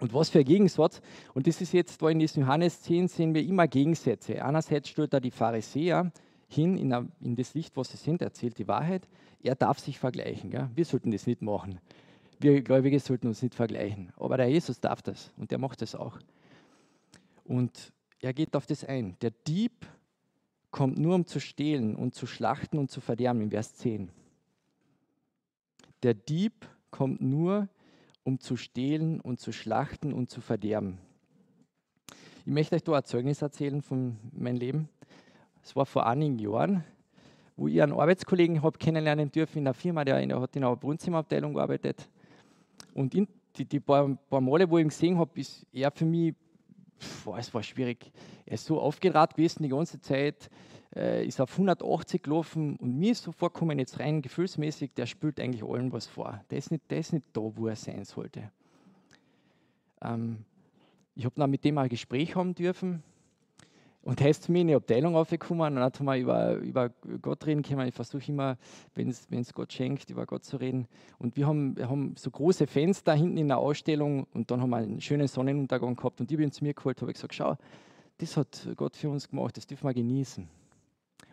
Und 0.00 0.14
was 0.14 0.30
für 0.30 0.38
ein 0.38 0.44
Gegensatz, 0.46 1.02
und 1.34 1.46
das 1.46 1.60
ist 1.60 1.72
jetzt 1.72 2.00
da 2.00 2.08
in 2.08 2.18
diesem 2.18 2.42
Johannes 2.42 2.80
10, 2.82 3.08
sehen 3.08 3.34
wir 3.34 3.44
immer 3.44 3.68
Gegensätze. 3.68 4.42
Einerseits 4.42 4.88
stellt 4.88 5.12
er 5.12 5.20
die 5.20 5.30
Pharisäer 5.30 6.10
hin 6.48 6.78
in 6.78 7.36
das 7.36 7.54
Licht, 7.54 7.76
was 7.76 7.90
sie 7.90 7.98
sind, 7.98 8.22
erzählt 8.22 8.58
die 8.58 8.66
Wahrheit. 8.66 9.06
Er 9.42 9.54
darf 9.54 9.78
sich 9.78 9.98
vergleichen. 9.98 10.50
Gell? 10.50 10.70
Wir 10.74 10.84
sollten 10.86 11.10
das 11.10 11.26
nicht 11.26 11.42
machen. 11.42 11.80
Wir 12.40 12.62
Gläubige 12.62 12.98
sollten 12.98 13.28
uns 13.28 13.42
nicht 13.42 13.54
vergleichen. 13.54 14.12
Aber 14.16 14.38
der 14.38 14.48
Jesus 14.48 14.80
darf 14.80 15.02
das 15.02 15.30
und 15.36 15.50
der 15.50 15.58
macht 15.58 15.82
das 15.82 15.94
auch. 15.94 16.18
Und 17.44 17.92
er 18.20 18.32
geht 18.32 18.56
auf 18.56 18.64
das 18.64 18.82
ein. 18.82 19.14
Der 19.20 19.30
Dieb 19.46 19.72
kommt 20.70 20.98
nur, 20.98 21.14
um 21.14 21.26
zu 21.26 21.38
stehlen 21.38 21.94
und 21.96 22.14
zu 22.14 22.26
schlachten 22.26 22.78
und 22.78 22.90
zu 22.90 23.02
verderben, 23.02 23.42
in 23.42 23.50
Vers 23.50 23.74
10. 23.74 24.10
Der 26.02 26.14
Dieb 26.14 26.66
kommt 26.90 27.20
nur, 27.20 27.68
um 28.24 28.40
zu 28.40 28.56
stehlen 28.56 29.20
und 29.20 29.38
zu 29.38 29.52
schlachten 29.52 30.14
und 30.14 30.30
zu 30.30 30.40
verderben. 30.40 30.96
Ich 32.46 32.52
möchte 32.52 32.74
euch 32.74 32.82
da 32.82 32.92
ein 32.94 33.04
Zeugnis 33.04 33.42
erzählen 33.42 33.82
von 33.82 34.16
meinem 34.32 34.56
Leben. 34.56 34.88
Es 35.62 35.76
war 35.76 35.84
vor 35.84 36.06
einigen 36.06 36.38
Jahren, 36.38 36.84
wo 37.56 37.68
ich 37.68 37.82
einen 37.82 37.92
Arbeitskollegen 37.92 38.62
habe 38.62 38.78
kennenlernen 38.78 39.30
dürfen 39.30 39.58
in 39.58 39.66
einer 39.66 39.74
Firma, 39.74 40.06
der, 40.06 40.20
in, 40.20 40.32
hat 40.32 40.56
in 40.56 40.64
einer 40.64 40.82
Wohnzimmerabteilung 40.82 41.52
gearbeitet. 41.52 42.08
Und 42.94 43.14
in, 43.14 43.28
die, 43.56 43.64
die 43.64 43.80
paar, 43.80 44.08
paar, 44.28 44.40
Male, 44.40 44.68
wo 44.68 44.78
ich 44.78 44.84
ihn 44.84 44.88
gesehen 44.88 45.18
habe, 45.18 45.38
ist 45.38 45.66
er 45.72 45.90
für 45.90 46.04
mich, 46.04 46.34
boah, 47.24 47.38
es 47.38 47.52
war 47.52 47.62
schwierig. 47.62 48.10
Er 48.46 48.54
ist 48.54 48.64
so 48.64 48.80
aufgedraht 48.80 49.34
gewesen 49.34 49.62
die 49.62 49.68
ganze 49.68 50.00
Zeit, 50.00 50.50
äh, 50.94 51.24
ist 51.24 51.40
auf 51.40 51.52
180 51.52 52.22
gelaufen 52.22 52.76
und 52.76 52.98
mir 52.98 53.12
ist 53.12 53.22
so 53.22 53.32
vorgekommen, 53.32 53.78
jetzt 53.78 53.98
rein 53.98 54.22
gefühlsmäßig, 54.22 54.92
der 54.94 55.06
spielt 55.06 55.40
eigentlich 55.40 55.64
allen 55.64 55.92
was 55.92 56.06
vor. 56.06 56.44
Der 56.50 56.58
ist 56.58 56.70
nicht, 56.70 56.90
der 56.90 56.98
ist 56.98 57.12
nicht 57.12 57.26
da, 57.32 57.40
wo 57.42 57.68
er 57.68 57.76
sein 57.76 58.04
sollte. 58.04 58.50
Ähm, 60.02 60.44
ich 61.14 61.24
habe 61.24 61.34
dann 61.36 61.50
mit 61.50 61.64
dem 61.64 61.78
ein 61.78 61.88
Gespräch 61.88 62.34
haben 62.34 62.54
dürfen 62.54 63.02
und 64.02 64.20
er 64.20 64.30
ist 64.30 64.44
zu 64.44 64.52
mir 64.52 64.62
in 64.62 64.68
die 64.68 64.74
Abteilung 64.74 65.14
aufgekommen 65.14 65.76
und 65.76 65.82
hat 65.82 66.00
wir 66.00 66.16
über, 66.16 66.54
über 66.54 66.88
Gott 67.20 67.46
reden 67.46 67.62
können. 67.62 67.86
Ich 67.88 67.94
versuche 67.94 68.32
immer, 68.32 68.56
wenn 68.94 69.10
es 69.10 69.54
Gott 69.54 69.72
schenkt, 69.72 70.08
über 70.08 70.24
Gott 70.24 70.44
zu 70.44 70.56
reden. 70.56 70.88
Und 71.18 71.36
wir 71.36 71.46
haben, 71.46 71.76
wir 71.76 71.90
haben 71.90 72.14
so 72.16 72.30
große 72.30 72.66
Fenster 72.66 73.12
hinten 73.12 73.36
in 73.36 73.48
der 73.48 73.58
Ausstellung 73.58 74.26
und 74.32 74.50
dann 74.50 74.62
haben 74.62 74.70
wir 74.70 74.78
einen 74.78 75.02
schönen 75.02 75.28
Sonnenuntergang 75.28 75.96
gehabt. 75.96 76.20
Und 76.20 76.30
ich 76.32 76.38
bin 76.38 76.50
zu 76.50 76.64
mir 76.64 76.72
geholt, 76.72 77.02
habe 77.02 77.12
gesagt, 77.12 77.34
schau, 77.34 77.58
das 78.16 78.38
hat 78.38 78.68
Gott 78.76 78.96
für 78.96 79.10
uns 79.10 79.28
gemacht, 79.28 79.58
das 79.58 79.66
dürfen 79.66 79.86
wir 79.86 79.94
genießen. 79.94 80.48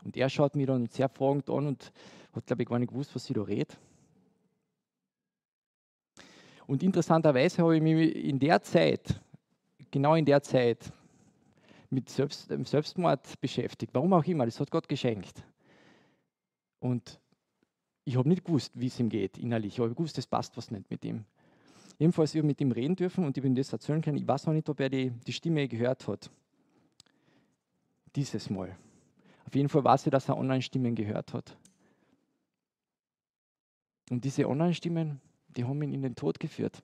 Und 0.04 0.18
er 0.18 0.30
schaut 0.30 0.56
mich 0.56 0.68
dann 0.68 0.88
sehr 0.88 1.08
fragend 1.08 1.50
an 1.50 1.68
und 1.68 1.92
hat, 2.34 2.48
glaube 2.48 2.64
ich, 2.64 2.70
gar 2.70 2.80
nicht 2.80 2.90
gewusst, 2.90 3.16
was 3.16 3.30
ich 3.30 3.36
da 3.36 3.44
rede. 3.44 3.74
Und 6.66 6.84
interessanterweise 6.84 7.64
habe 7.64 7.78
ich 7.78 7.82
mich 7.82 8.14
in 8.14 8.40
der 8.40 8.62
Zeit, 8.62 9.22
genau 9.90 10.16
in 10.16 10.26
der 10.26 10.44
Zeit, 10.44 10.92
mit 11.90 12.10
Selbst, 12.10 12.50
Selbstmord 12.50 13.40
beschäftigt. 13.40 13.94
Warum 13.94 14.14
auch 14.14 14.26
immer, 14.26 14.46
das 14.46 14.60
hat 14.60 14.72
Gott 14.72 14.88
geschenkt. 14.88 15.44
Und 16.80 17.20
ich 18.04 18.16
habe 18.16 18.30
nicht 18.30 18.46
gewusst, 18.46 18.72
wie 18.76 18.88
es 18.88 19.00
ihm 19.00 19.10
geht 19.10 19.38
innerlich. 19.38 19.74
Ich 19.74 19.80
habe 19.80 19.94
gewusst, 19.94 20.18
es 20.18 20.28
passt 20.28 20.56
was 20.58 20.72
nicht 20.72 20.90
mit 20.90 21.04
ihm. 21.04 21.26
Jedenfalls, 22.00 22.34
ich 22.34 22.40
habe 22.40 22.48
mit 22.48 22.62
ihm 22.62 22.72
reden 22.72 22.96
dürfen 22.96 23.26
und 23.26 23.36
ich 23.36 23.44
bin 23.44 23.56
das 23.56 23.74
erzählen 23.74 24.02
können. 24.02 24.18
Ich 24.18 24.28
weiß 24.28 24.46
noch 24.46 24.54
nicht, 24.54 24.70
ob 24.70 24.80
er 24.80 24.90
die, 24.90 25.10
die 25.10 25.34
Stimme 25.34 25.68
gehört 25.68 26.08
hat. 26.08 26.30
Dieses 28.16 28.50
Mal. 28.50 28.78
Auf 29.46 29.56
jeden 29.56 29.70
Fall 29.70 29.84
weiß 29.84 30.06
ich, 30.06 30.12
dass 30.12 30.30
er 30.30 30.38
Online-Stimmen 30.38 30.94
gehört 30.94 31.34
hat. 31.34 31.58
Und 34.10 34.24
diese 34.24 34.48
Online-Stimmen, 34.48 35.20
die 35.50 35.64
haben 35.64 35.82
ihn 35.82 35.94
in 35.94 36.02
den 36.02 36.16
Tod 36.16 36.40
geführt. 36.40 36.84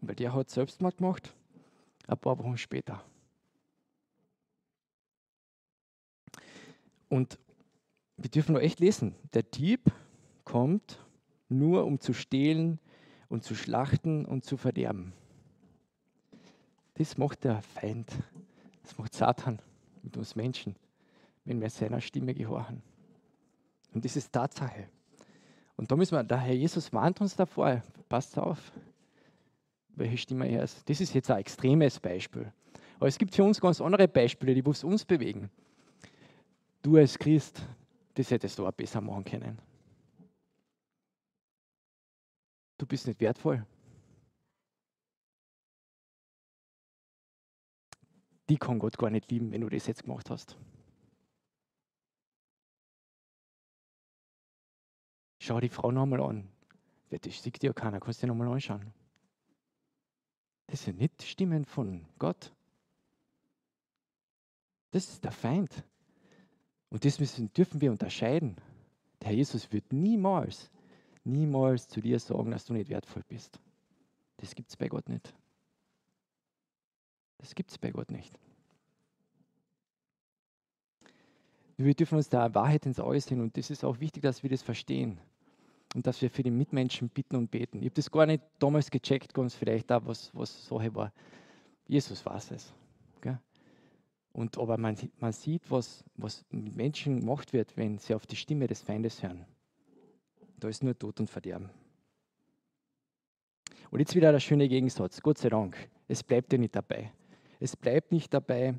Weil 0.00 0.14
der 0.14 0.34
hat 0.34 0.50
Selbstmord 0.50 0.98
gemacht, 0.98 1.34
ein 2.06 2.18
paar 2.18 2.38
Wochen 2.38 2.56
später. 2.56 3.02
Und 7.08 7.38
wir 8.16 8.30
dürfen 8.30 8.52
nur 8.52 8.62
echt 8.62 8.80
lesen. 8.80 9.14
Der 9.32 9.42
Dieb 9.42 9.92
kommt 10.44 10.98
nur, 11.48 11.84
um 11.84 12.00
zu 12.00 12.12
stehlen 12.12 12.78
und 13.28 13.44
zu 13.44 13.54
schlachten 13.54 14.24
und 14.24 14.44
zu 14.44 14.56
verderben. 14.56 15.12
Das 16.94 17.16
macht 17.16 17.44
der 17.44 17.62
Feind. 17.62 18.10
Das 18.82 18.98
macht 18.98 19.14
Satan 19.14 19.60
mit 20.02 20.16
uns 20.16 20.34
Menschen, 20.34 20.74
wenn 21.44 21.60
wir 21.60 21.70
seiner 21.70 22.00
Stimme 22.00 22.34
gehorchen. 22.34 22.82
Und 23.92 24.04
das 24.04 24.16
ist 24.16 24.32
Tatsache. 24.32 24.88
Und 25.76 25.90
da 25.90 25.96
müssen 25.96 26.16
wir, 26.16 26.24
der 26.24 26.38
Herr 26.38 26.54
Jesus 26.54 26.92
warnt 26.92 27.20
uns 27.20 27.36
davor, 27.36 27.82
passt 28.08 28.36
auf, 28.36 28.72
welche 29.90 30.18
Stimme 30.18 30.48
er 30.48 30.64
ist. 30.64 30.88
Das 30.88 31.00
ist 31.00 31.14
jetzt 31.14 31.30
ein 31.30 31.38
extremes 31.38 32.00
Beispiel. 32.00 32.52
Aber 32.96 33.06
es 33.06 33.18
gibt 33.18 33.34
für 33.34 33.44
uns 33.44 33.60
ganz 33.60 33.80
andere 33.80 34.08
Beispiele, 34.08 34.54
die 34.54 34.62
uns 34.62 35.04
bewegen. 35.04 35.50
Du 36.82 36.96
als 36.96 37.18
Christ, 37.18 37.66
das 38.14 38.30
hättest 38.30 38.58
du 38.58 38.66
auch 38.66 38.72
besser 38.72 39.00
machen 39.00 39.24
können. 39.24 39.58
Du 42.78 42.86
bist 42.86 43.06
nicht 43.06 43.20
wertvoll. 43.20 43.66
Die 48.48 48.56
kann 48.56 48.78
Gott 48.78 48.96
gar 48.96 49.10
nicht 49.10 49.30
lieben, 49.30 49.50
wenn 49.52 49.60
du 49.60 49.68
das 49.68 49.86
jetzt 49.86 50.04
gemacht 50.04 50.30
hast. 50.30 50.56
Schau 55.40 55.60
die 55.60 55.68
Frau 55.68 55.90
nochmal 55.90 56.20
an. 56.22 56.48
Das 57.10 57.42
sieht 57.42 57.62
dir 57.62 57.74
keiner, 57.74 58.00
kannst 58.00 58.22
du 58.22 58.26
dir 58.26 58.32
nochmal 58.32 58.48
anschauen. 58.48 58.92
Das 60.66 60.84
sind 60.84 60.98
nicht 60.98 61.22
Stimmen 61.22 61.64
von 61.64 62.06
Gott. 62.18 62.52
Das 64.90 65.08
ist 65.08 65.24
der 65.24 65.32
Feind. 65.32 65.84
Und 66.90 67.04
das 67.04 67.20
müssen, 67.20 67.52
dürfen 67.52 67.80
wir 67.80 67.90
unterscheiden. 67.90 68.56
Der 69.20 69.28
Herr 69.28 69.36
Jesus 69.36 69.70
wird 69.72 69.92
niemals, 69.92 70.70
niemals 71.24 71.88
zu 71.88 72.00
dir 72.00 72.18
sagen, 72.18 72.50
dass 72.50 72.64
du 72.64 72.72
nicht 72.72 72.88
wertvoll 72.88 73.24
bist. 73.28 73.60
Das 74.38 74.54
gibt 74.54 74.70
es 74.70 74.76
bei 74.76 74.88
Gott 74.88 75.08
nicht. 75.08 75.34
Das 77.38 77.54
gibt 77.54 77.70
es 77.70 77.78
bei 77.78 77.90
Gott 77.90 78.10
nicht. 78.10 78.38
Wir 81.76 81.94
dürfen 81.94 82.16
uns 82.16 82.28
da 82.28 82.54
Wahrheit 82.54 82.86
ins 82.86 82.98
Auge 82.98 83.20
sehen 83.20 83.40
und 83.40 83.56
das 83.56 83.70
ist 83.70 83.84
auch 83.84 84.00
wichtig, 84.00 84.22
dass 84.22 84.42
wir 84.42 84.50
das 84.50 84.62
verstehen. 84.62 85.20
und 85.94 86.06
dass 86.06 86.20
wir 86.20 86.30
für 86.30 86.42
die 86.42 86.50
Mitmenschen 86.50 87.08
bitten 87.08 87.36
und 87.36 87.50
beten. 87.50 87.78
Ich 87.78 87.86
habe 87.86 87.94
das 87.94 88.10
gar 88.10 88.26
nicht 88.26 88.42
damals 88.58 88.90
gecheckt, 88.90 89.32
ganz 89.34 89.54
vielleicht 89.54 89.90
auch, 89.90 90.04
was, 90.04 90.34
was 90.34 90.66
Sache 90.66 90.94
war. 90.94 91.12
Jesus 91.86 92.24
weiß 92.24 92.50
es. 92.52 92.74
Und 94.38 94.56
aber 94.56 94.78
man, 94.78 94.96
man 95.18 95.32
sieht, 95.32 95.68
was, 95.68 96.04
was 96.14 96.44
mit 96.52 96.76
Menschen 96.76 97.18
gemacht 97.18 97.52
wird, 97.52 97.76
wenn 97.76 97.98
sie 97.98 98.14
auf 98.14 98.24
die 98.24 98.36
Stimme 98.36 98.68
des 98.68 98.80
Feindes 98.80 99.20
hören. 99.20 99.44
Da 100.60 100.68
ist 100.68 100.84
nur 100.84 100.96
Tod 100.96 101.18
und 101.18 101.28
Verderben. 101.28 101.70
Und 103.90 103.98
jetzt 103.98 104.14
wieder 104.14 104.30
der 104.30 104.38
schöne 104.38 104.68
Gegensatz. 104.68 105.20
Gott 105.22 105.38
sei 105.38 105.48
Dank. 105.48 105.76
Es 106.06 106.22
bleibt 106.22 106.52
ja 106.52 106.58
nicht 106.60 106.76
dabei. 106.76 107.12
Es 107.58 107.74
bleibt 107.74 108.12
nicht 108.12 108.32
dabei. 108.32 108.76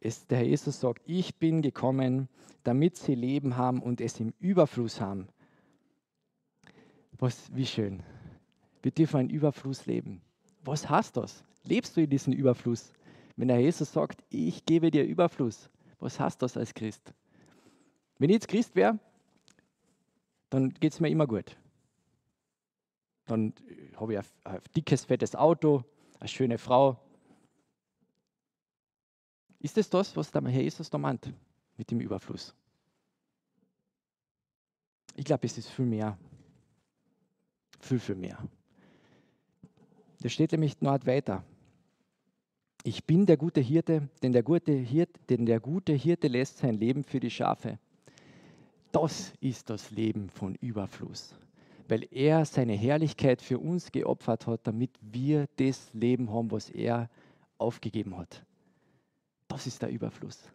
Es, 0.00 0.26
der 0.26 0.36
Herr 0.36 0.46
Jesus 0.46 0.80
sagt, 0.80 1.00
ich 1.06 1.34
bin 1.36 1.62
gekommen, 1.62 2.28
damit 2.62 2.98
sie 2.98 3.14
Leben 3.14 3.56
haben 3.56 3.80
und 3.80 4.02
es 4.02 4.20
im 4.20 4.34
Überfluss 4.38 5.00
haben. 5.00 5.28
Was, 7.12 7.50
wie 7.56 7.64
schön. 7.64 8.02
Wir 8.82 8.92
dürfen 8.92 9.20
einen 9.20 9.30
Überfluss 9.30 9.86
leben. 9.86 10.20
Was 10.62 10.90
heißt 10.90 11.16
das? 11.16 11.42
Lebst 11.64 11.96
du 11.96 12.02
in 12.02 12.10
diesem 12.10 12.34
Überfluss? 12.34 12.92
Wenn 13.40 13.48
der 13.48 13.58
Jesus 13.58 13.90
sagt, 13.90 14.22
ich 14.28 14.66
gebe 14.66 14.90
dir 14.90 15.02
Überfluss, 15.02 15.70
was 15.98 16.20
heißt 16.20 16.42
das 16.42 16.58
als 16.58 16.74
Christ? 16.74 17.14
Wenn 18.18 18.28
ich 18.28 18.34
jetzt 18.34 18.48
Christ 18.48 18.76
wäre, 18.76 18.98
dann 20.50 20.68
geht 20.74 20.92
es 20.92 21.00
mir 21.00 21.08
immer 21.08 21.26
gut. 21.26 21.56
Dann 23.24 23.54
habe 23.96 24.12
ich 24.12 24.18
ein, 24.18 24.26
ein 24.44 24.60
dickes, 24.76 25.06
fettes 25.06 25.34
Auto, 25.34 25.84
eine 26.18 26.28
schöne 26.28 26.58
Frau. 26.58 27.00
Ist 29.58 29.78
es 29.78 29.88
das, 29.88 30.14
was 30.18 30.30
der 30.30 30.46
Herr 30.46 30.60
Jesus 30.60 30.90
da 30.90 30.98
meint 30.98 31.32
mit 31.78 31.90
dem 31.90 32.00
Überfluss? 32.00 32.54
Ich 35.16 35.24
glaube, 35.24 35.46
es 35.46 35.56
ist 35.56 35.70
viel 35.70 35.86
mehr. 35.86 36.18
Viel, 37.80 38.00
viel 38.00 38.16
mehr. 38.16 38.36
Da 40.20 40.28
steht 40.28 40.52
nämlich 40.52 40.78
noch 40.82 41.06
weiter. 41.06 41.42
Ich 42.82 43.04
bin 43.04 43.26
der 43.26 43.36
gute 43.36 43.60
Hirte, 43.60 44.08
denn 44.22 44.32
der 44.32 44.42
gute 44.42 44.72
Hirte, 44.72 45.20
denn 45.28 45.44
der 45.44 45.60
gute 45.60 45.92
Hirte 45.92 46.28
lässt 46.28 46.58
sein 46.58 46.78
Leben 46.78 47.04
für 47.04 47.20
die 47.20 47.30
Schafe. 47.30 47.78
Das 48.90 49.34
ist 49.40 49.68
das 49.68 49.90
Leben 49.90 50.30
von 50.30 50.54
Überfluss, 50.56 51.34
weil 51.88 52.08
er 52.10 52.44
seine 52.46 52.72
Herrlichkeit 52.72 53.42
für 53.42 53.58
uns 53.58 53.92
geopfert 53.92 54.46
hat, 54.46 54.66
damit 54.66 54.90
wir 55.00 55.46
das 55.56 55.92
Leben 55.92 56.32
haben, 56.32 56.50
was 56.50 56.70
er 56.70 57.10
aufgegeben 57.58 58.16
hat. 58.16 58.44
Das 59.46 59.66
ist 59.66 59.82
der 59.82 59.90
Überfluss. 59.90 60.50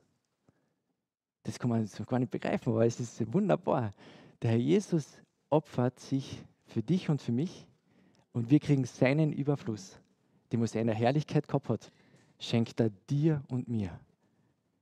Das 1.44 1.60
kann 1.60 1.70
man 1.70 1.88
gar 2.08 2.17
nicht 2.17 2.32
begreifen, 2.32 2.74
aber 2.74 2.88
es 2.88 3.00
ist 3.00 3.32
wunderbar. 3.32 3.94
Der 4.41 4.50
Herr 4.50 4.58
Jesus 4.58 5.22
opfert 5.51 6.00
sich 6.00 6.41
für 6.65 6.82
dich 6.82 7.08
und 7.08 7.22
für 7.22 7.32
mich 7.32 7.67
und 8.34 8.50
wir 8.50 8.60
kriegen 8.60 8.86
seinen 8.86 9.32
Überfluss, 9.32 10.00
den 10.51 10.63
er 10.63 10.82
in 10.82 10.88
der 10.88 10.96
Herrlichkeit 10.96 11.48
gehabt 11.48 11.70
hat 11.70 11.91
schenkt 12.39 12.80
er 12.80 12.89
dir 13.10 13.44
und 13.48 13.68
mir. 13.68 14.00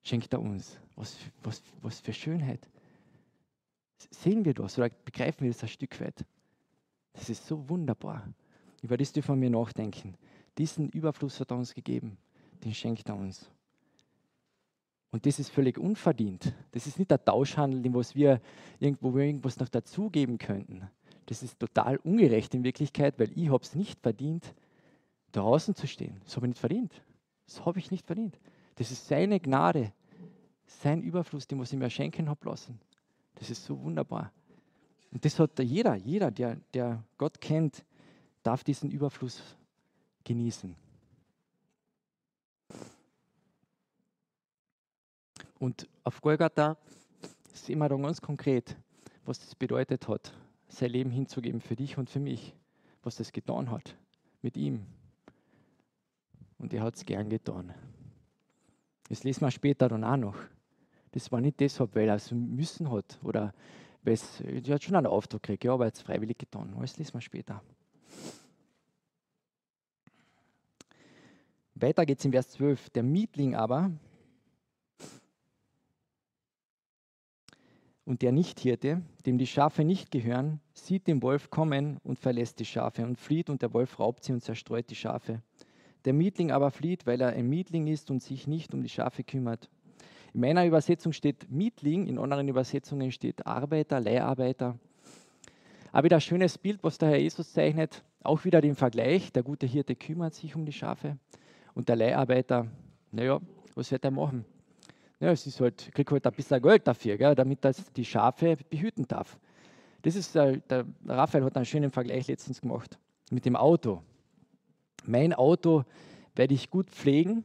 Schenkt 0.03 0.33
er 0.33 0.41
uns. 0.41 0.79
Was, 0.95 1.17
was, 1.41 1.61
was 1.81 1.99
für 1.99 2.13
Schönheit. 2.13 2.67
Sehen 4.11 4.43
wir 4.45 4.53
das 4.53 4.77
oder 4.77 4.89
begreifen 4.89 5.45
wir 5.45 5.51
das 5.51 5.63
ein 5.63 5.69
Stück 5.69 5.99
weit? 6.01 6.25
Das 7.13 7.29
ist 7.29 7.47
so 7.47 7.67
wunderbar. 7.69 8.27
Über 8.81 8.97
das 8.97 9.13
dürfen 9.13 9.41
wir 9.41 9.49
nachdenken. 9.49 10.15
Diesen 10.57 10.89
Überfluss 10.89 11.39
hat 11.39 11.51
er 11.51 11.57
uns 11.57 11.73
gegeben. 11.73 12.17
Den 12.63 12.73
schenkt 12.73 13.09
er 13.09 13.15
uns. 13.15 13.49
Und 15.11 15.25
das 15.25 15.39
ist 15.39 15.49
völlig 15.49 15.77
unverdient. 15.77 16.53
Das 16.71 16.87
ist 16.87 16.97
nicht 16.97 17.11
der 17.11 17.23
Tauschhandel, 17.23 17.85
in 17.85 17.93
was 17.93 18.15
wir 18.15 18.41
irgendwo 18.79 19.13
wir 19.13 19.23
irgendwas 19.23 19.59
noch 19.59 19.69
dazugeben 19.69 20.37
könnten. 20.37 20.89
Das 21.27 21.43
ist 21.43 21.59
total 21.59 21.97
ungerecht 21.97 22.53
in 22.55 22.63
Wirklichkeit, 22.63 23.17
weil 23.19 23.31
ich 23.37 23.49
habe 23.49 23.63
es 23.63 23.75
nicht 23.75 23.99
verdient, 24.01 24.53
draußen 25.31 25.75
zu 25.75 25.87
stehen. 25.87 26.19
Das 26.23 26.35
habe 26.35 26.47
ich 26.47 26.51
nicht 26.51 26.59
verdient. 26.59 26.91
Das 27.45 27.65
habe 27.65 27.79
ich 27.79 27.91
nicht 27.91 28.05
verdient. 28.05 28.39
Das 28.75 28.91
ist 28.91 29.07
seine 29.07 29.39
Gnade, 29.39 29.93
sein 30.65 31.01
Überfluss, 31.01 31.47
den 31.47 31.59
was 31.59 31.71
ich 31.71 31.79
mir 31.79 31.89
schenken 31.89 32.29
habe 32.29 32.49
lassen. 32.49 32.79
Das 33.35 33.49
ist 33.49 33.65
so 33.65 33.79
wunderbar. 33.81 34.31
Und 35.11 35.23
das 35.25 35.37
hat 35.39 35.59
jeder, 35.59 35.95
jeder, 35.95 36.31
der, 36.31 36.55
der 36.73 37.03
Gott 37.17 37.39
kennt, 37.39 37.85
darf 38.41 38.63
diesen 38.63 38.89
Überfluss 38.89 39.41
genießen. 40.23 40.75
Und 45.59 45.87
auf 46.03 46.19
Golgatha 46.19 46.77
sehen 47.53 47.79
wir 47.79 47.87
dann 47.87 48.03
ganz 48.03 48.21
konkret, 48.21 48.75
was 49.25 49.39
das 49.39 49.55
bedeutet 49.55 50.07
hat, 50.07 50.33
sein 50.67 50.89
Leben 50.89 51.11
hinzugeben 51.11 51.61
für 51.61 51.75
dich 51.75 51.97
und 51.97 52.09
für 52.09 52.19
mich, 52.19 52.53
was 53.03 53.15
das 53.17 53.31
getan 53.31 53.71
hat 53.71 53.95
mit 54.41 54.57
ihm. 54.57 54.85
Und 56.63 56.73
er 56.73 56.81
hat 56.81 56.95
es 56.95 57.05
gern 57.05 57.27
getan. 57.27 57.73
Das 59.09 59.25
lesen 59.25 59.41
wir 59.41 59.51
später 59.51 59.89
dann 59.89 60.05
auch 60.05 60.15
noch. 60.15 60.37
Das 61.11 61.29
war 61.29 61.41
nicht 61.41 61.59
deshalb, 61.59 61.93
weil 61.93 62.07
er 62.07 62.15
es 62.15 62.31
müssen 62.31 62.89
hat 62.89 63.19
oder 63.21 63.53
weil 64.01 64.13
es, 64.13 64.39
er 64.39 64.75
hat 64.75 64.81
schon 64.81 64.95
einen 64.95 65.07
Auftrag 65.07 65.43
gekriegt, 65.43 65.65
ja, 65.65 65.73
aber 65.73 65.83
er 65.83 65.87
hat 65.87 65.95
es 65.95 66.01
freiwillig 66.01 66.37
getan. 66.37 66.73
Das 66.79 66.97
lesen 66.97 67.15
wir 67.15 67.19
später. 67.19 67.61
Weiter 71.75 72.05
geht 72.05 72.19
es 72.19 72.25
in 72.25 72.31
Vers 72.31 72.51
12. 72.51 72.91
Der 72.91 73.03
Mietling 73.03 73.55
aber 73.55 73.91
und 78.05 78.21
der 78.21 78.31
Nichthirte, 78.31 79.01
dem 79.25 79.37
die 79.37 79.47
Schafe 79.47 79.83
nicht 79.83 80.11
gehören, 80.11 80.61
sieht 80.73 81.07
den 81.07 81.21
Wolf 81.23 81.49
kommen 81.49 81.97
und 82.05 82.19
verlässt 82.19 82.57
die 82.61 82.65
Schafe 82.65 83.03
und 83.03 83.19
flieht 83.19 83.49
und 83.49 83.61
der 83.61 83.73
Wolf 83.73 83.99
raubt 83.99 84.23
sie 84.23 84.31
und 84.31 84.41
zerstreut 84.41 84.89
die 84.89 84.95
Schafe. 84.95 85.41
Der 86.05 86.13
Mietling 86.13 86.51
aber 86.51 86.71
flieht, 86.71 87.05
weil 87.07 87.21
er 87.21 87.29
ein 87.29 87.47
Mietling 87.47 87.87
ist 87.87 88.11
und 88.11 88.21
sich 88.21 88.47
nicht 88.47 88.73
um 88.73 88.81
die 88.81 88.89
Schafe 88.89 89.23
kümmert. 89.23 89.69
In 90.33 90.41
meiner 90.41 90.65
Übersetzung 90.65 91.13
steht 91.13 91.49
Mietling, 91.51 92.07
in 92.07 92.17
anderen 92.17 92.47
Übersetzungen 92.47 93.11
steht 93.11 93.45
Arbeiter, 93.45 93.99
Leiharbeiter. 93.99 94.77
Aber 95.91 96.05
wieder 96.05 96.17
ein 96.17 96.21
schönes 96.21 96.57
Bild, 96.57 96.83
was 96.83 96.97
der 96.97 97.09
Herr 97.09 97.19
Jesus 97.19 97.53
zeichnet. 97.53 98.03
Auch 98.23 98.43
wieder 98.43 98.59
den 98.61 98.75
Vergleich. 98.75 99.31
Der 99.31 99.43
gute 99.43 99.67
Hirte 99.67 99.95
kümmert 99.95 100.33
sich 100.33 100.55
um 100.55 100.65
die 100.65 100.73
Schafe 100.73 101.17
und 101.75 101.89
der 101.89 101.95
Leiharbeiter, 101.95 102.67
naja, 103.11 103.39
was 103.75 103.91
wird 103.91 104.03
er 104.03 104.11
machen? 104.11 104.45
Ja, 105.19 105.31
es 105.31 105.59
halt, 105.59 105.91
kriegt 105.93 106.11
halt 106.11 106.25
ein 106.25 106.33
bisschen 106.33 106.61
Geld 106.61 106.87
dafür, 106.87 107.17
gell, 107.17 107.35
damit 107.35 107.63
er 107.63 107.73
die 107.95 108.03
Schafe 108.03 108.57
behüten 108.69 109.07
darf. 109.07 109.39
Das 110.01 110.15
ist, 110.15 110.35
äh, 110.35 110.59
der 110.69 110.85
Raphael 111.05 111.45
hat 111.45 111.55
einen 111.55 111.65
schönen 111.65 111.89
Vergleich 111.89 112.27
letztens 112.27 112.59
gemacht 112.59 112.99
mit 113.31 113.45
dem 113.45 113.55
Auto. 113.55 114.01
Mein 115.05 115.33
Auto 115.33 115.83
werde 116.35 116.53
ich 116.53 116.69
gut 116.69 116.89
pflegen, 116.89 117.43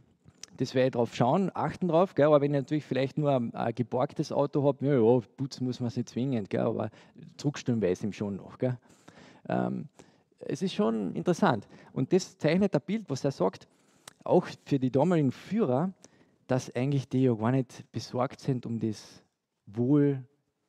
das 0.59 0.75
werde 0.75 0.89
ich 0.89 0.93
drauf 0.93 1.15
schauen, 1.15 1.51
achten 1.55 1.89
drauf, 1.89 2.15
gell? 2.15 2.27
aber 2.27 2.41
wenn 2.41 2.53
ich 2.53 2.61
natürlich 2.61 2.85
vielleicht 2.85 3.17
nur 3.17 3.33
ein, 3.33 3.55
ein 3.55 3.75
geborgtes 3.75 4.33
Auto 4.33 4.65
habe, 4.65 4.87
ja, 4.87 5.21
putzen 5.37 5.67
muss 5.67 5.81
man 5.81 5.89
es 5.89 5.97
nicht 5.97 6.09
zwingend, 6.09 6.51
gell? 6.51 6.63
aber 6.63 6.91
zurückstellen 7.37 7.81
weiß 7.81 8.03
ihm 8.03 8.13
schon 8.13 8.37
noch. 8.37 8.59
Gell? 8.59 8.77
Ähm, 9.49 9.89
es 10.41 10.63
ist 10.63 10.75
schon 10.75 11.15
interessant. 11.15 11.67
Und 11.93 12.13
das 12.13 12.39
zeichnet 12.39 12.75
ein 12.75 12.81
Bild, 12.85 13.09
was 13.09 13.25
er 13.25 13.31
sagt, 13.31 13.69
auch 14.25 14.47
für 14.65 14.79
die 14.79 14.91
damaligen 14.91 15.33
Führer, 15.33 15.93
dass 16.49 16.75
eigentlich 16.75 17.09
die 17.09 17.23
ja 17.23 17.35
gar 17.35 17.53
nicht 17.53 17.85
besorgt 17.93 18.41
sind 18.41 18.67
um 18.67 18.81
das 18.81 19.23
Wohl 19.67 20.25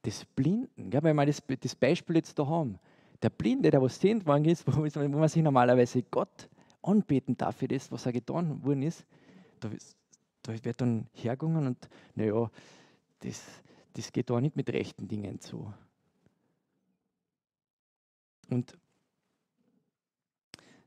des 0.05 0.25
Blinden. 0.25 0.89
Gell? 0.89 1.01
Wenn 1.03 1.15
wir 1.15 1.25
das, 1.25 1.41
das 1.61 1.75
Beispiel 1.75 2.17
jetzt 2.17 2.37
da 2.37 2.45
haben, 2.45 2.77
der 3.21 3.29
Blinde, 3.29 3.71
der 3.71 3.81
was 3.81 3.99
sehend 3.99 4.25
worden 4.25 4.45
ist, 4.45 4.65
wo 4.67 4.81
man 4.81 5.29
sich 5.29 5.43
normalerweise 5.43 6.03
Gott 6.03 6.47
anbeten 6.81 7.37
darf 7.37 7.57
für 7.57 7.67
das, 7.67 7.91
was 7.91 8.05
er 8.05 8.11
getan 8.11 8.63
worden 8.63 8.83
ist, 8.83 9.05
da, 9.59 9.69
da 10.43 10.63
wird 10.63 10.81
dann 10.81 11.07
hergegangen 11.13 11.67
und 11.67 11.89
naja, 12.15 12.49
das, 13.19 13.43
das 13.93 14.11
geht 14.11 14.29
da 14.29 14.39
nicht 14.39 14.55
mit 14.55 14.69
rechten 14.69 15.07
Dingen 15.07 15.39
zu. 15.39 15.73
Und 18.49 18.77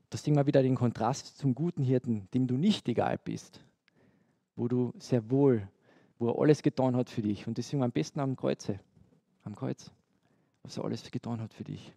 da 0.09 0.17
sehen 0.17 0.35
wir 0.35 0.45
wieder 0.45 0.61
den 0.61 0.75
Kontrast 0.75 1.37
zum 1.37 1.55
guten 1.55 1.83
Hirten, 1.83 2.27
dem 2.33 2.45
du 2.45 2.55
nicht 2.55 2.87
egal 2.87 3.17
bist, 3.17 3.63
wo 4.55 4.67
du 4.67 4.93
sehr 4.99 5.29
wohl, 5.31 5.67
wo 6.19 6.29
er 6.29 6.39
alles 6.39 6.61
getan 6.61 6.95
hat 6.95 7.09
für 7.09 7.21
dich. 7.21 7.47
Und 7.47 7.57
das 7.57 7.71
wir 7.71 7.81
am 7.81 7.91
besten 7.91 8.19
am 8.19 8.35
Kreuze, 8.35 8.79
am 9.43 9.55
Kreuz, 9.55 9.91
was 10.61 10.77
er 10.77 10.85
alles 10.85 11.09
getan 11.09 11.41
hat 11.41 11.53
für 11.53 11.63
dich. 11.63 11.93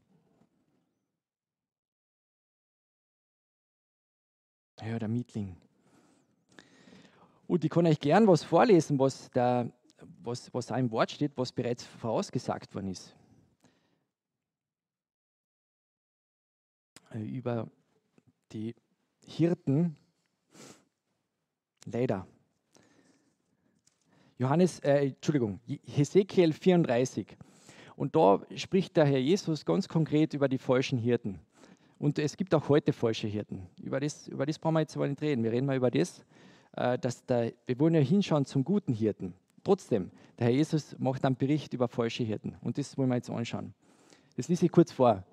Ja, 4.82 4.98
der 4.98 5.08
Mietling. 5.08 5.56
Und 7.46 7.64
ich 7.64 7.70
kann 7.70 7.86
euch 7.86 8.00
gern 8.00 8.26
was 8.26 8.42
vorlesen, 8.42 8.98
was, 8.98 9.30
da, 9.30 9.70
was, 10.22 10.52
was 10.52 10.66
da 10.66 10.76
im 10.76 10.90
Wort 10.90 11.10
steht, 11.10 11.32
was 11.36 11.52
bereits 11.52 11.84
vorausgesagt 11.84 12.74
worden 12.74 12.88
ist. 12.88 13.14
Äh, 17.12 17.22
über 17.22 17.68
die 18.52 18.74
Hirten. 19.24 19.96
Leider. 21.84 22.26
Johannes, 24.38 24.80
äh, 24.80 25.06
Entschuldigung, 25.06 25.60
Hesekiel 25.84 26.52
34. 26.52 27.36
Und 27.96 28.14
da 28.14 28.42
spricht 28.54 28.96
der 28.96 29.06
Herr 29.06 29.18
Jesus 29.18 29.64
ganz 29.64 29.88
konkret 29.88 30.34
über 30.34 30.48
die 30.48 30.58
falschen 30.58 30.98
Hirten. 30.98 31.40
Und 31.98 32.18
es 32.18 32.36
gibt 32.36 32.54
auch 32.54 32.68
heute 32.68 32.92
falsche 32.92 33.26
Hirten. 33.26 33.66
Über 33.82 34.00
das, 34.00 34.28
über 34.28 34.44
das 34.44 34.58
brauchen 34.58 34.74
wir 34.74 34.80
jetzt 34.80 34.96
aber 34.96 35.08
nicht 35.08 35.22
reden. 35.22 35.42
Wir 35.44 35.52
reden 35.52 35.66
mal 35.66 35.76
über 35.76 35.90
das, 35.90 36.24
äh, 36.72 36.98
dass 36.98 37.24
der, 37.24 37.52
wir 37.66 37.78
wollen 37.78 37.94
ja 37.94 38.00
hinschauen 38.00 38.44
zum 38.44 38.64
guten 38.64 38.92
Hirten. 38.92 39.34
Trotzdem, 39.64 40.10
der 40.38 40.46
Herr 40.46 40.54
Jesus 40.54 40.96
macht 40.98 41.24
einen 41.24 41.36
Bericht 41.36 41.72
über 41.72 41.88
falsche 41.88 42.22
Hirten. 42.22 42.56
Und 42.60 42.78
das 42.78 42.96
wollen 42.98 43.08
wir 43.08 43.16
jetzt 43.16 43.30
anschauen. 43.30 43.74
Das 44.36 44.48
lese 44.48 44.66
ich 44.66 44.72
kurz 44.72 44.92
vor. 44.92 45.24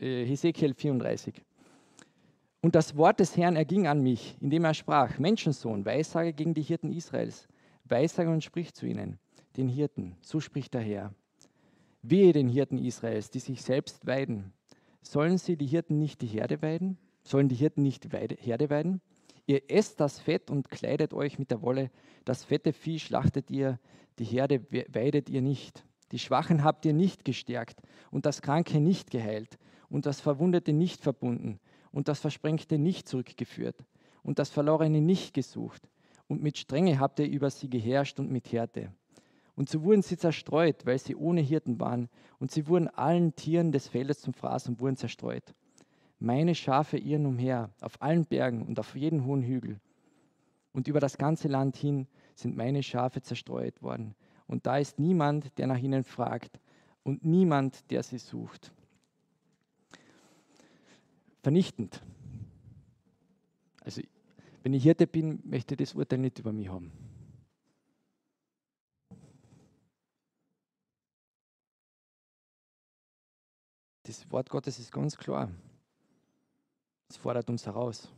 Äh, 0.00 0.24
Hesekiel 0.24 0.74
34. 0.74 1.42
Und 2.62 2.74
das 2.74 2.96
Wort 2.96 3.20
des 3.20 3.36
Herrn 3.36 3.56
erging 3.56 3.86
an 3.86 4.02
mich, 4.02 4.36
indem 4.40 4.64
er 4.64 4.74
sprach: 4.74 5.18
Menschensohn, 5.18 5.84
Weissage 5.84 6.32
gegen 6.32 6.54
die 6.54 6.62
Hirten 6.62 6.92
Israels. 6.92 7.46
Weissage 7.84 8.30
und 8.30 8.44
sprich 8.44 8.72
zu 8.74 8.86
ihnen, 8.86 9.18
den 9.56 9.68
Hirten. 9.68 10.16
So 10.22 10.40
spricht 10.40 10.74
der 10.74 10.82
Herr. 10.82 11.14
Wehe 12.02 12.32
den 12.32 12.48
Hirten 12.48 12.78
Israels, 12.78 13.30
die 13.30 13.40
sich 13.40 13.62
selbst 13.62 14.06
weiden. 14.06 14.52
Sollen 15.02 15.38
sie 15.38 15.56
die 15.56 15.66
Hirten 15.66 15.98
nicht 15.98 16.20
die 16.20 16.26
Herde 16.26 16.62
weiden? 16.62 16.98
Sollen 17.22 17.48
die 17.48 17.54
Hirten 17.54 17.82
nicht 17.82 18.04
die 18.04 18.36
Herde 18.40 18.70
weiden? 18.70 19.00
Ihr 19.46 19.70
esst 19.70 20.00
das 20.00 20.20
Fett 20.20 20.50
und 20.50 20.70
kleidet 20.70 21.12
euch 21.12 21.38
mit 21.38 21.50
der 21.50 21.62
Wolle. 21.62 21.90
Das 22.24 22.44
fette 22.44 22.72
Vieh 22.72 22.98
schlachtet 22.98 23.50
ihr, 23.50 23.78
die 24.18 24.24
Herde 24.24 24.64
weidet 24.92 25.28
ihr 25.28 25.42
nicht. 25.42 25.84
Die 26.12 26.18
Schwachen 26.18 26.64
habt 26.64 26.84
ihr 26.84 26.92
nicht 26.92 27.24
gestärkt 27.24 27.80
und 28.10 28.26
das 28.26 28.42
Kranke 28.42 28.80
nicht 28.80 29.10
geheilt 29.10 29.58
und 29.88 30.06
das 30.06 30.20
Verwundete 30.20 30.72
nicht 30.72 31.02
verbunden 31.02 31.60
und 31.92 32.08
das 32.08 32.20
Versprengte 32.20 32.78
nicht 32.78 33.08
zurückgeführt 33.08 33.84
und 34.22 34.38
das 34.38 34.50
Verlorene 34.50 35.00
nicht 35.00 35.34
gesucht. 35.34 35.88
Und 36.28 36.42
mit 36.42 36.58
Strenge 36.58 37.00
habt 37.00 37.18
ihr 37.18 37.28
über 37.28 37.50
sie 37.50 37.68
geherrscht 37.68 38.20
und 38.20 38.30
mit 38.30 38.52
Härte. 38.52 38.92
Und 39.56 39.68
so 39.68 39.82
wurden 39.82 40.02
sie 40.02 40.16
zerstreut, 40.16 40.86
weil 40.86 40.98
sie 40.98 41.16
ohne 41.16 41.40
Hirten 41.40 41.80
waren. 41.80 42.08
Und 42.38 42.50
sie 42.50 42.66
wurden 42.66 42.88
allen 42.88 43.34
Tieren 43.34 43.72
des 43.72 43.88
Feldes 43.88 44.20
zum 44.20 44.32
Fraß 44.32 44.68
und 44.68 44.80
wurden 44.80 44.96
zerstreut. 44.96 45.54
Meine 46.18 46.54
Schafe 46.54 46.98
irren 46.98 47.26
umher, 47.26 47.70
auf 47.80 48.00
allen 48.02 48.26
Bergen 48.26 48.62
und 48.62 48.78
auf 48.78 48.94
jeden 48.94 49.24
hohen 49.24 49.42
Hügel. 49.42 49.80
Und 50.72 50.86
über 50.86 51.00
das 51.00 51.18
ganze 51.18 51.48
Land 51.48 51.76
hin 51.76 52.06
sind 52.34 52.56
meine 52.56 52.82
Schafe 52.82 53.22
zerstreut 53.22 53.82
worden. 53.82 54.14
Und 54.46 54.66
da 54.66 54.78
ist 54.78 54.98
niemand, 54.98 55.56
der 55.58 55.66
nach 55.66 55.78
ihnen 55.78 56.04
fragt 56.04 56.60
und 57.02 57.24
niemand, 57.24 57.90
der 57.90 58.02
sie 58.02 58.18
sucht. 58.18 58.72
Vernichtend. 61.42 62.02
Also, 63.82 64.02
wenn 64.62 64.74
ich 64.74 64.82
Hirte 64.82 65.06
bin, 65.06 65.40
möchte 65.44 65.74
ich 65.74 65.78
das 65.78 65.94
Urteil 65.94 66.18
nicht 66.18 66.38
über 66.38 66.52
mich 66.52 66.68
haben. 66.68 66.92
Das 74.10 74.28
Wort 74.32 74.50
Gottes 74.50 74.80
ist 74.80 74.90
ganz 74.90 75.16
klar. 75.16 75.52
Es 77.08 77.16
fordert 77.16 77.48
uns 77.48 77.64
heraus. 77.64 78.08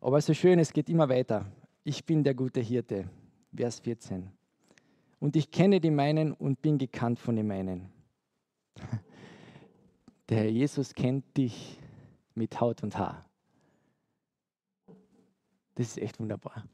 Aber 0.00 0.20
so 0.20 0.32
schön, 0.34 0.60
es 0.60 0.72
geht 0.72 0.88
immer 0.88 1.08
weiter. 1.08 1.50
Ich 1.82 2.06
bin 2.06 2.22
der 2.22 2.34
gute 2.34 2.60
Hirte. 2.60 3.10
Vers 3.52 3.80
14. 3.80 4.30
Und 5.18 5.34
ich 5.34 5.50
kenne 5.50 5.80
die 5.80 5.90
meinen 5.90 6.32
und 6.32 6.62
bin 6.62 6.78
gekannt 6.78 7.18
von 7.18 7.34
den 7.34 7.48
meinen. 7.48 7.90
Der 10.28 10.38
Herr 10.38 10.50
Jesus 10.50 10.94
kennt 10.94 11.36
dich 11.36 11.80
mit 12.36 12.60
Haut 12.60 12.84
und 12.84 12.96
Haar. 12.96 13.28
Das 15.74 15.88
ist 15.88 15.98
echt 15.98 16.20
wunderbar. 16.20 16.68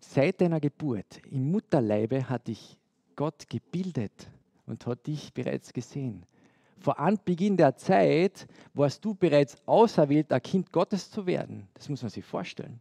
Seit 0.00 0.40
deiner 0.40 0.58
Geburt 0.58 1.24
im 1.30 1.52
Mutterleibe 1.52 2.28
hat 2.28 2.48
dich 2.48 2.76
Gott 3.16 3.48
gebildet 3.48 4.30
und 4.66 4.86
hat 4.86 5.06
dich 5.06 5.32
bereits 5.32 5.72
gesehen. 5.72 6.26
Vor 6.78 6.98
Anbeginn 6.98 7.56
der 7.56 7.76
Zeit 7.76 8.46
warst 8.74 9.04
du 9.04 9.14
bereits 9.14 9.56
auserwählt, 9.66 10.32
ein 10.32 10.42
Kind 10.42 10.72
Gottes 10.72 11.10
zu 11.10 11.26
werden. 11.26 11.68
Das 11.74 11.88
muss 11.88 12.02
man 12.02 12.10
sich 12.10 12.24
vorstellen. 12.24 12.80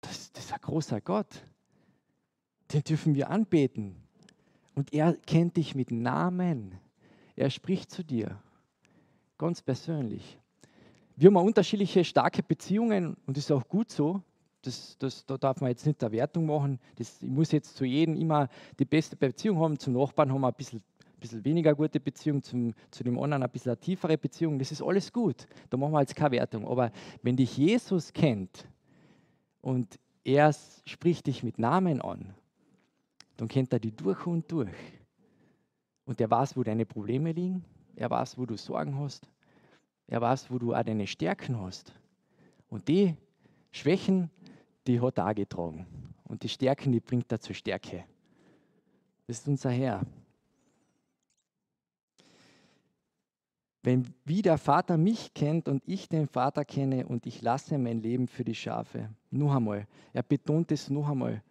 Das, 0.00 0.32
das 0.32 0.44
ist 0.44 0.52
ein 0.52 0.60
großer 0.60 1.00
Gott. 1.00 1.44
Den 2.72 2.82
dürfen 2.82 3.14
wir 3.14 3.30
anbeten. 3.30 3.96
Und 4.74 4.94
er 4.94 5.14
kennt 5.14 5.56
dich 5.56 5.74
mit 5.74 5.90
Namen. 5.90 6.78
Er 7.36 7.50
spricht 7.50 7.90
zu 7.90 8.02
dir. 8.02 8.42
Ganz 9.36 9.60
persönlich. 9.60 10.38
Wir 11.16 11.28
haben 11.28 11.36
unterschiedliche 11.36 12.04
starke 12.04 12.42
Beziehungen 12.42 13.16
und 13.26 13.36
ist 13.36 13.52
auch 13.52 13.68
gut 13.68 13.90
so. 13.90 14.22
Das, 14.62 14.96
das, 14.98 15.26
da 15.26 15.36
darf 15.36 15.60
man 15.60 15.70
jetzt 15.70 15.84
nicht 15.86 16.02
eine 16.02 16.12
Wertung 16.12 16.46
machen. 16.46 16.78
Das, 16.96 17.22
ich 17.22 17.28
muss 17.28 17.52
jetzt 17.52 17.76
zu 17.76 17.84
jedem 17.84 18.16
immer 18.16 18.48
die 18.78 18.84
beste 18.84 19.16
Beziehung 19.16 19.58
haben. 19.58 19.78
Zum 19.78 19.94
Nachbarn 19.94 20.32
haben 20.32 20.40
wir 20.40 20.48
ein 20.48 20.54
bisschen, 20.54 20.82
bisschen 21.20 21.44
weniger 21.44 21.74
gute 21.74 21.98
Beziehung, 22.00 22.42
zum, 22.42 22.72
zu 22.90 23.02
dem 23.02 23.18
anderen 23.18 23.42
ein 23.42 23.50
bisschen 23.50 23.72
eine 23.72 23.80
tiefere 23.80 24.16
Beziehung. 24.16 24.58
Das 24.58 24.70
ist 24.70 24.82
alles 24.82 25.12
gut. 25.12 25.46
Da 25.70 25.76
machen 25.76 25.92
wir 25.92 26.00
jetzt 26.00 26.14
keine 26.14 26.32
Wertung. 26.32 26.66
Aber 26.66 26.92
wenn 27.22 27.36
dich 27.36 27.56
Jesus 27.56 28.12
kennt 28.12 28.68
und 29.60 29.98
er 30.24 30.54
spricht 30.86 31.26
dich 31.26 31.42
mit 31.42 31.58
Namen 31.58 32.00
an, 32.00 32.34
dann 33.36 33.48
kennt 33.48 33.72
er 33.72 33.80
dich 33.80 33.94
durch 33.96 34.26
und 34.26 34.50
durch. 34.52 34.70
Und 36.04 36.20
er 36.20 36.30
weiß, 36.30 36.56
wo 36.56 36.62
deine 36.62 36.86
Probleme 36.86 37.32
liegen. 37.32 37.64
Er 37.96 38.10
weiß, 38.10 38.38
wo 38.38 38.46
du 38.46 38.56
Sorgen 38.56 38.98
hast. 38.98 39.28
Er 40.06 40.20
weiß, 40.20 40.50
wo 40.50 40.58
du 40.58 40.74
auch 40.74 40.82
deine 40.82 41.06
Stärken 41.06 41.60
hast. 41.60 41.92
Und 42.68 42.88
die 42.88 43.16
Schwächen, 43.70 44.30
die 44.86 45.00
hat 45.00 45.18
er 45.18 45.28
auch 45.28 45.34
getragen. 45.34 45.86
Und 46.24 46.42
die 46.42 46.48
Stärken, 46.48 46.92
die 46.92 47.00
bringt 47.00 47.30
er 47.30 47.40
zur 47.40 47.54
Stärke. 47.54 48.04
Das 49.26 49.38
ist 49.38 49.48
unser 49.48 49.70
Herr. 49.70 50.02
Wenn 53.82 54.14
wie 54.24 54.42
der 54.42 54.58
Vater 54.58 54.96
mich 54.96 55.34
kennt 55.34 55.68
und 55.68 55.82
ich 55.86 56.08
den 56.08 56.28
Vater 56.28 56.64
kenne 56.64 57.06
und 57.06 57.26
ich 57.26 57.42
lasse 57.42 57.78
mein 57.78 58.00
Leben 58.00 58.28
für 58.28 58.44
die 58.44 58.54
Schafe. 58.54 59.10
Noch 59.30 59.54
einmal. 59.54 59.88
Er 60.12 60.22
betont 60.22 60.70
es 60.70 60.88
noch 60.88 61.08
einmal. 61.08 61.42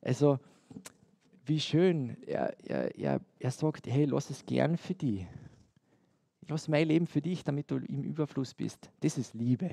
Also, 0.00 0.38
wie 1.44 1.58
schön. 1.58 2.16
Er, 2.26 2.56
er, 2.64 2.96
er, 2.96 3.20
er 3.38 3.50
sagt, 3.50 3.86
hey, 3.88 4.04
lass 4.04 4.30
es 4.30 4.46
gern 4.46 4.76
für 4.76 4.94
dich. 4.94 5.26
Ich 6.40 6.48
lasse 6.48 6.70
mein 6.70 6.86
Leben 6.86 7.06
für 7.06 7.20
dich, 7.20 7.42
damit 7.42 7.70
du 7.70 7.76
im 7.76 8.02
Überfluss 8.04 8.54
bist. 8.54 8.90
Das 9.00 9.18
ist 9.18 9.34
Liebe. 9.34 9.70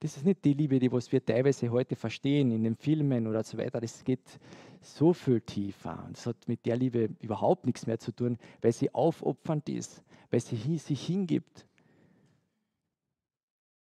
Das 0.00 0.16
ist 0.16 0.24
nicht 0.24 0.44
die 0.44 0.52
Liebe, 0.52 0.78
die 0.78 0.92
was 0.92 1.10
wir 1.10 1.24
teilweise 1.24 1.70
heute 1.70 1.96
verstehen 1.96 2.50
in 2.50 2.64
den 2.64 2.76
Filmen 2.76 3.26
oder 3.26 3.42
so 3.42 3.56
weiter. 3.56 3.80
Das 3.80 4.04
geht 4.04 4.38
so 4.82 5.12
viel 5.12 5.40
tiefer. 5.40 6.04
Und 6.04 6.16
das 6.16 6.26
hat 6.26 6.48
mit 6.48 6.66
der 6.66 6.76
Liebe 6.76 7.10
überhaupt 7.20 7.64
nichts 7.64 7.86
mehr 7.86 7.98
zu 7.98 8.12
tun, 8.12 8.38
weil 8.60 8.72
sie 8.72 8.94
aufopfernd 8.94 9.68
ist, 9.68 10.02
weil 10.30 10.40
sie 10.40 10.78
sich 10.78 11.06
hingibt. 11.06 11.66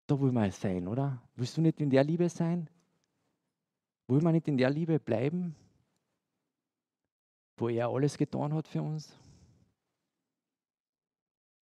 Da 0.07 0.19
will 0.19 0.31
man 0.31 0.51
sein, 0.51 0.87
oder? 0.87 1.21
Willst 1.35 1.57
du 1.57 1.61
nicht 1.61 1.81
in 1.81 1.89
der 1.89 2.03
Liebe 2.03 2.29
sein? 2.29 2.69
Will 4.07 4.21
man 4.21 4.33
nicht 4.33 4.47
in 4.47 4.57
der 4.57 4.69
Liebe 4.69 4.99
bleiben, 4.99 5.55
wo 7.57 7.69
er 7.69 7.89
alles 7.89 8.17
getan 8.17 8.53
hat 8.53 8.67
für 8.67 8.81
uns? 8.81 9.17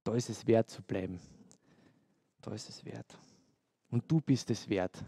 Da 0.04 0.13
ist 0.13 0.30
es 0.30 0.46
wert 0.46 0.70
zu 0.70 0.82
bleiben. 0.82 1.20
Da 2.42 2.52
ist 2.52 2.68
es 2.68 2.84
wert. 2.84 3.18
Und 3.93 4.12
du 4.12 4.21
bist 4.21 4.49
es 4.49 4.69
wert, 4.69 5.06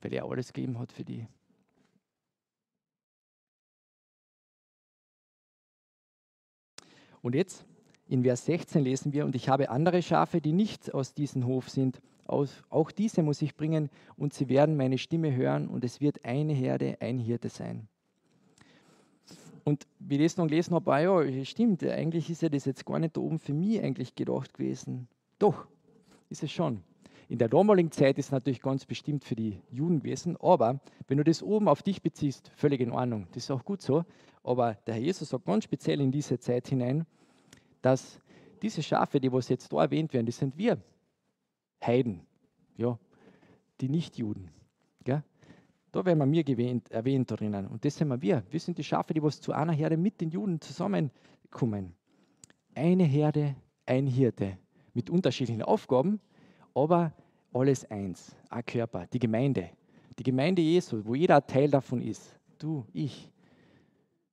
weil 0.00 0.12
er 0.12 0.24
alles 0.24 0.52
gegeben 0.52 0.80
hat 0.80 0.90
für 0.90 1.04
dich. 1.04 1.24
Und 7.20 7.36
jetzt 7.36 7.64
in 8.08 8.24
Vers 8.24 8.46
16 8.46 8.82
lesen 8.82 9.12
wir, 9.12 9.24
und 9.24 9.36
ich 9.36 9.48
habe 9.48 9.70
andere 9.70 10.02
Schafe, 10.02 10.40
die 10.40 10.50
nicht 10.50 10.92
aus 10.92 11.14
diesem 11.14 11.46
Hof 11.46 11.70
sind. 11.70 12.02
Auch 12.26 12.90
diese 12.90 13.22
muss 13.22 13.40
ich 13.42 13.54
bringen, 13.54 13.90
und 14.16 14.34
sie 14.34 14.48
werden 14.48 14.76
meine 14.76 14.98
Stimme 14.98 15.32
hören, 15.32 15.68
und 15.68 15.84
es 15.84 16.00
wird 16.00 16.24
eine 16.24 16.54
Herde, 16.54 16.96
ein 16.98 17.20
Hirte 17.20 17.48
sein. 17.48 17.86
Und 19.62 19.86
wie 20.00 20.16
ich 20.16 20.32
das 20.32 20.36
noch 20.36 20.48
gelesen 20.48 20.74
habe, 20.74 20.92
ah 20.92 20.98
ja, 20.98 21.44
stimmt, 21.44 21.84
eigentlich 21.84 22.28
ist 22.28 22.42
ja 22.42 22.48
das 22.48 22.64
jetzt 22.64 22.84
gar 22.84 22.98
nicht 22.98 23.16
da 23.16 23.20
oben 23.20 23.38
für 23.38 23.54
mich 23.54 23.80
eigentlich 23.80 24.16
gedacht 24.16 24.52
gewesen. 24.52 25.06
Doch, 25.38 25.68
ist 26.28 26.42
es 26.42 26.50
schon. 26.50 26.82
In 27.32 27.38
der 27.38 27.48
damaligen 27.48 27.90
Zeit 27.90 28.18
ist 28.18 28.30
natürlich 28.30 28.60
ganz 28.60 28.84
bestimmt 28.84 29.24
für 29.24 29.34
die 29.34 29.62
Juden 29.70 30.00
gewesen, 30.00 30.36
aber 30.36 30.82
wenn 31.08 31.16
du 31.16 31.24
das 31.24 31.42
oben 31.42 31.66
auf 31.66 31.82
dich 31.82 32.02
beziehst, 32.02 32.52
völlig 32.56 32.82
in 32.82 32.90
Ordnung, 32.90 33.26
das 33.32 33.44
ist 33.44 33.50
auch 33.50 33.64
gut 33.64 33.80
so. 33.80 34.04
Aber 34.44 34.74
der 34.86 34.96
Herr 34.96 35.00
Jesus 35.00 35.30
sagt 35.30 35.46
ganz 35.46 35.64
speziell 35.64 36.02
in 36.02 36.12
diese 36.12 36.38
Zeit 36.38 36.68
hinein, 36.68 37.06
dass 37.80 38.20
diese 38.60 38.82
Schafe, 38.82 39.18
die 39.18 39.32
was 39.32 39.48
jetzt 39.48 39.72
da 39.72 39.80
erwähnt 39.80 40.12
werden, 40.12 40.26
die 40.26 40.32
sind 40.32 40.58
wir, 40.58 40.76
Heiden, 41.82 42.20
ja, 42.76 42.98
die 43.80 43.88
Nicht-Juden. 43.88 44.50
Da 45.02 45.24
werden 46.04 46.18
wir 46.18 46.26
mir 46.26 46.44
gewähnt, 46.44 46.90
erwähnt 46.90 47.30
drinnen. 47.30 47.66
Und 47.66 47.82
das 47.86 47.96
sind 47.96 48.08
wir 48.08 48.20
wir. 48.20 48.42
Wir 48.50 48.60
sind 48.60 48.76
die 48.76 48.84
Schafe, 48.84 49.14
die 49.14 49.22
was 49.22 49.40
zu 49.40 49.52
einer 49.52 49.72
Herde 49.72 49.96
mit 49.96 50.20
den 50.20 50.28
Juden 50.28 50.60
zusammenkommen. 50.60 51.94
Eine 52.74 53.04
Herde, 53.04 53.56
ein 53.86 54.06
Hirte 54.06 54.58
mit 54.92 55.08
unterschiedlichen 55.08 55.62
Aufgaben, 55.62 56.20
aber 56.74 57.14
alles 57.52 57.90
eins, 57.90 58.34
ein 58.48 58.64
Körper, 58.64 59.06
die 59.06 59.18
Gemeinde, 59.18 59.70
Die 60.18 60.22
Gemeinde 60.22 60.62
Jesu, 60.62 61.04
wo 61.04 61.14
jeder 61.14 61.46
Teil 61.46 61.70
davon 61.70 62.02
ist. 62.02 62.38
Du, 62.58 62.84
ich. 62.92 63.30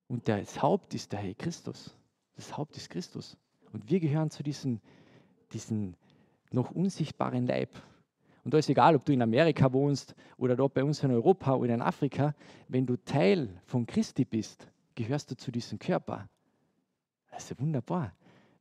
Und 0.08 0.28
das 0.28 0.62
Haupt 0.62 0.94
ist 0.94 1.12
der 1.12 1.20
Herr 1.20 1.34
Christus. 1.36 1.96
Das 2.36 2.58
Haupt 2.58 2.76
ist 2.78 2.90
Christus. 2.90 3.38
Und 3.72 3.90
wir 3.90 4.00
gehören 4.00 4.30
zu 4.30 4.44
diesem, 4.44 4.82
diesem 5.54 5.96
noch 6.52 6.72
unsichtbaren 6.72 7.46
Leib. 7.46 7.70
Und 8.44 8.54
da 8.54 8.58
ist 8.58 8.70
egal, 8.70 8.96
ob 8.96 9.06
du 9.06 9.14
in 9.14 9.22
Amerika 9.22 9.72
wohnst 9.72 10.16
oder 10.38 10.56
dort 10.56 10.74
bei 10.74 10.84
uns 10.84 11.04
in 11.04 11.12
Europa 11.12 11.54
oder 11.54 11.74
in 11.74 11.82
Afrika, 11.82 12.34
wenn 12.68 12.86
du 12.86 12.96
Teil 12.98 13.50
von 13.66 13.86
Christi 13.86 14.26
bist, 14.26 14.68
gehörst 14.96 15.32
du 15.32 15.38
zu 15.38 15.52
diesem 15.52 15.78
Körper. 15.78 16.28
Das 17.30 17.44
ist 17.44 17.52
ja 17.52 17.60
wunderbar. 17.60 18.14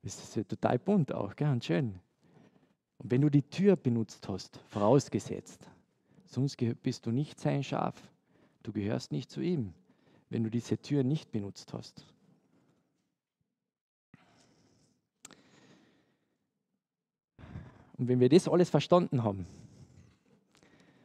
Das 0.02 0.22
ist 0.22 0.36
ja 0.36 0.44
total 0.44 0.78
bunt 0.78 1.12
auch, 1.12 1.34
gell? 1.34 1.48
und 1.48 1.64
schön. 1.64 2.00
Und 2.98 3.10
wenn 3.10 3.20
du 3.20 3.30
die 3.30 3.42
Tür 3.42 3.76
benutzt 3.76 4.28
hast, 4.28 4.60
vorausgesetzt, 4.68 5.68
sonst 6.26 6.56
bist 6.82 7.06
du 7.06 7.10
nicht 7.10 7.38
sein 7.40 7.62
Schaf. 7.62 7.94
Du 8.62 8.72
gehörst 8.72 9.12
nicht 9.12 9.30
zu 9.30 9.40
ihm, 9.40 9.72
wenn 10.30 10.44
du 10.44 10.50
diese 10.50 10.78
Tür 10.78 11.04
nicht 11.04 11.30
benutzt 11.30 11.72
hast. 11.72 12.04
Und 17.96 18.06
wenn 18.06 18.20
wir 18.20 18.28
das 18.28 18.48
alles 18.48 18.70
verstanden 18.70 19.24
haben, 19.24 19.46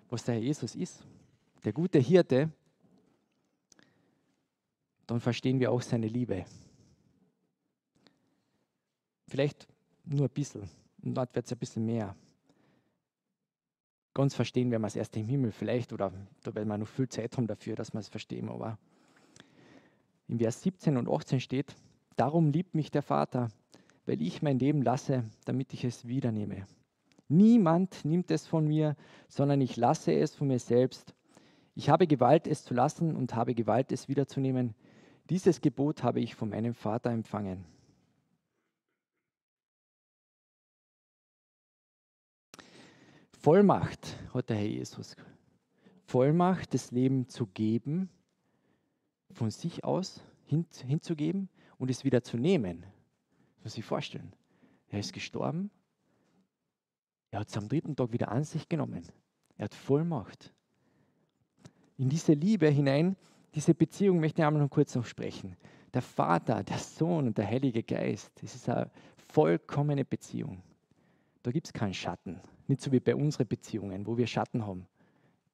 was 0.10 0.24
der 0.24 0.36
Herr 0.36 0.42
Jesus 0.42 0.76
ist, 0.76 1.04
der 1.64 1.74
gute 1.74 2.00
Hirte, 2.00 2.52
dann 5.08 5.20
verstehen 5.20 5.60
wir 5.60 5.72
auch 5.72 5.82
seine 5.82 6.08
Liebe. 6.08 6.46
Vielleicht 9.28 9.68
nur 10.06 10.28
ein 10.28 10.34
bisschen, 10.34 10.70
und 11.04 11.16
dort 11.16 11.36
wird 11.36 11.46
es 11.46 11.52
ein 11.52 11.58
bisschen 11.58 11.86
mehr. 11.86 12.16
Ganz 14.14 14.36
verstehen 14.36 14.70
werden 14.70 14.84
wir 14.84 14.88
es 14.88 14.96
erst 14.96 15.18
im 15.18 15.28
Himmel 15.28 15.52
vielleicht, 15.52 15.92
oder 15.92 16.12
da 16.44 16.54
werden 16.54 16.68
wir 16.68 16.78
noch 16.78 16.88
viel 16.88 17.10
Zeit 17.10 17.36
haben 17.36 17.48
dafür, 17.48 17.76
dass 17.76 17.94
wir 17.94 18.00
es 18.00 18.10
verstehen. 18.10 18.50
Aber 18.50 18.78
in 20.28 20.38
Vers 20.40 20.62
17 20.62 20.98
und 20.98 21.10
18 21.10 21.40
steht, 21.40 21.76
darum 22.16 22.52
liebt 22.52 22.76
mich 22.76 22.92
der 22.92 23.02
Vater, 23.02 23.50
weil 24.06 24.22
ich 24.22 24.42
mein 24.42 24.60
Leben 24.60 24.84
lasse, 24.84 25.24
damit 25.46 25.74
ich 25.74 25.84
es 25.84 26.08
wiedernehme. 26.08 26.68
Niemand 27.28 28.06
nimmt 28.06 28.30
es 28.30 28.46
von 28.46 28.68
mir, 28.68 28.96
sondern 29.28 29.62
ich 29.62 29.78
lasse 29.78 30.14
es 30.14 30.36
von 30.36 30.48
mir 30.48 30.60
selbst. 30.60 31.16
Ich 31.74 31.90
habe 31.90 32.06
Gewalt, 32.06 32.46
es 32.46 32.64
zu 32.64 32.76
lassen 32.76 33.16
und 33.16 33.34
habe 33.34 33.56
Gewalt, 33.56 33.92
es 33.92 34.08
wiederzunehmen. 34.08 34.76
Dieses 35.30 35.62
Gebot 35.62 36.04
habe 36.04 36.20
ich 36.20 36.36
von 36.36 36.50
meinem 36.50 36.76
Vater 36.76 37.10
empfangen. 37.10 37.66
Vollmacht 43.44 44.16
hat 44.34 44.50
der 44.50 44.56
Herr 44.56 44.66
Jesus. 44.66 45.18
Vollmacht, 46.06 46.74
das 46.74 46.92
Leben 46.92 47.28
zu 47.28 47.46
geben, 47.46 48.10
von 49.32 49.52
sich 49.52 49.84
aus 49.84 50.24
hin, 50.46 50.66
hinzugeben 50.88 51.50
und 51.78 51.92
es 51.92 52.06
wieder 52.06 52.24
zu 52.24 52.38
nehmen. 52.38 52.86
Das 53.58 53.66
muss 53.66 53.74
sich 53.74 53.84
vorstellen. 53.84 54.32
Er 54.88 55.00
ist 55.00 55.12
gestorben, 55.12 55.72
er 57.32 57.42
hat 57.42 57.50
es 57.50 57.58
am 57.58 57.68
dritten 57.68 57.98
Tag 57.98 58.14
wieder 58.14 58.32
an 58.32 58.46
sich 58.46 58.70
genommen. 58.70 59.06
Er 59.58 59.66
hat 59.66 59.76
Vollmacht. 59.76 60.54
In 61.98 62.08
diese 62.08 62.32
Liebe 62.32 62.70
hinein, 62.70 63.18
diese 63.56 63.74
Beziehung 63.74 64.22
möchte 64.22 64.42
ich 64.42 64.48
einmal 64.48 64.64
noch 64.64 64.70
kurz 64.70 64.96
noch 64.96 65.06
sprechen. 65.06 65.58
Der 65.94 66.02
Vater, 66.02 66.64
der 66.64 66.78
Sohn 66.78 67.28
und 67.28 67.38
der 67.38 67.48
Heilige 67.48 67.84
Geist, 67.84 68.32
das 68.42 68.56
ist 68.56 68.70
eine 68.70 68.90
vollkommene 69.18 70.06
Beziehung. 70.06 70.64
Da 71.42 71.52
gibt 71.52 71.68
es 71.68 71.74
keinen 71.74 71.94
Schatten. 71.94 72.40
Nicht 72.68 72.82
so 72.82 72.92
wie 72.92 73.00
bei 73.00 73.16
unseren 73.16 73.48
Beziehungen, 73.48 74.06
wo 74.06 74.18
wir 74.18 74.28
Schatten 74.28 74.66
haben. 74.66 74.88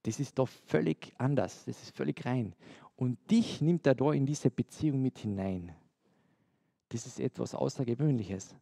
Das 0.04 0.19
ist 0.19 0.38
doch 0.38 0.48
völlig 0.48 1.13
anders. 1.17 1.65
Das 1.65 1.82
ist 1.82 1.95
völlig 1.95 2.26
rein. 2.26 2.54
Und 2.95 3.17
dich 3.32 3.62
nimmt 3.62 3.88
er 3.88 3.95
da 3.95 4.12
in 4.13 4.26
diese 4.26 4.50
Beziehung 4.50 5.02
mit 5.02 5.19
hinein. 5.19 5.74
Das 6.89 7.06
ist 7.06 7.19
etwas 7.19 7.54
Außergewöhnliches, 7.56 8.56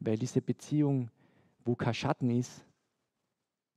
weil 0.00 0.18
diese 0.18 0.40
Beziehung 0.40 1.10
wo 1.64 1.74
kein 1.74 1.94
Schatten 1.94 2.30
ist, 2.30 2.64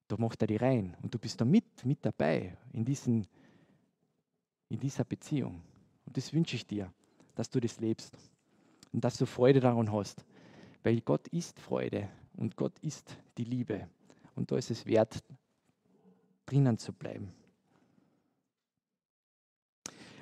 da 0.08 0.18
macht 0.18 0.42
er 0.42 0.48
die 0.48 0.58
rein. 0.58 0.96
Und 1.02 1.14
du 1.14 1.20
bist 1.20 1.40
da 1.42 1.46
mit, 1.46 1.86
mit 1.86 2.06
dabei 2.06 2.58
in, 2.74 2.86
diesen, 2.86 3.28
in 4.70 4.80
dieser 4.80 5.04
Beziehung. 5.04 5.62
Und 6.06 6.18
das 6.18 6.34
wünsche 6.34 6.56
ich 6.56 6.66
dir, 6.66 6.92
dass 7.36 7.50
du 7.50 7.60
das 7.60 7.80
lebst 7.80 8.16
und 8.92 9.04
dass 9.04 9.18
du 9.18 9.26
Freude 9.26 9.60
daran 9.60 9.92
hast. 9.92 10.26
Weil 10.84 11.02
Gott 11.02 11.28
ist 11.30 11.60
Freude 11.60 12.10
und 12.38 12.56
Gott 12.56 12.78
ist 12.80 13.18
die 13.38 13.44
Liebe. 13.44 13.88
Und 14.36 14.52
da 14.52 14.58
ist 14.58 14.70
es 14.72 14.86
wert, 14.86 15.24
drinnen 16.46 16.78
zu 16.78 16.94
bleiben. 16.94 17.34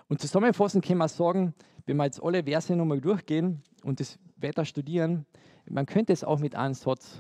Und 0.08 0.22
zusammenfassend 0.22 0.86
können 0.86 1.00
wir 1.00 1.08
sagen, 1.08 1.54
wenn 1.86 1.98
wir 1.98 2.06
jetzt 2.06 2.22
alle 2.22 2.44
Verse 2.44 2.76
nochmal 2.76 3.02
durchgehen 3.02 3.64
und 3.84 4.00
das 4.00 4.20
weiter 4.38 4.64
studieren, 4.64 5.26
man 5.70 5.86
könnte 5.86 6.14
es 6.14 6.24
auch 6.24 6.40
mit 6.40 6.56
einem 6.56 6.74
Satz 6.74 7.20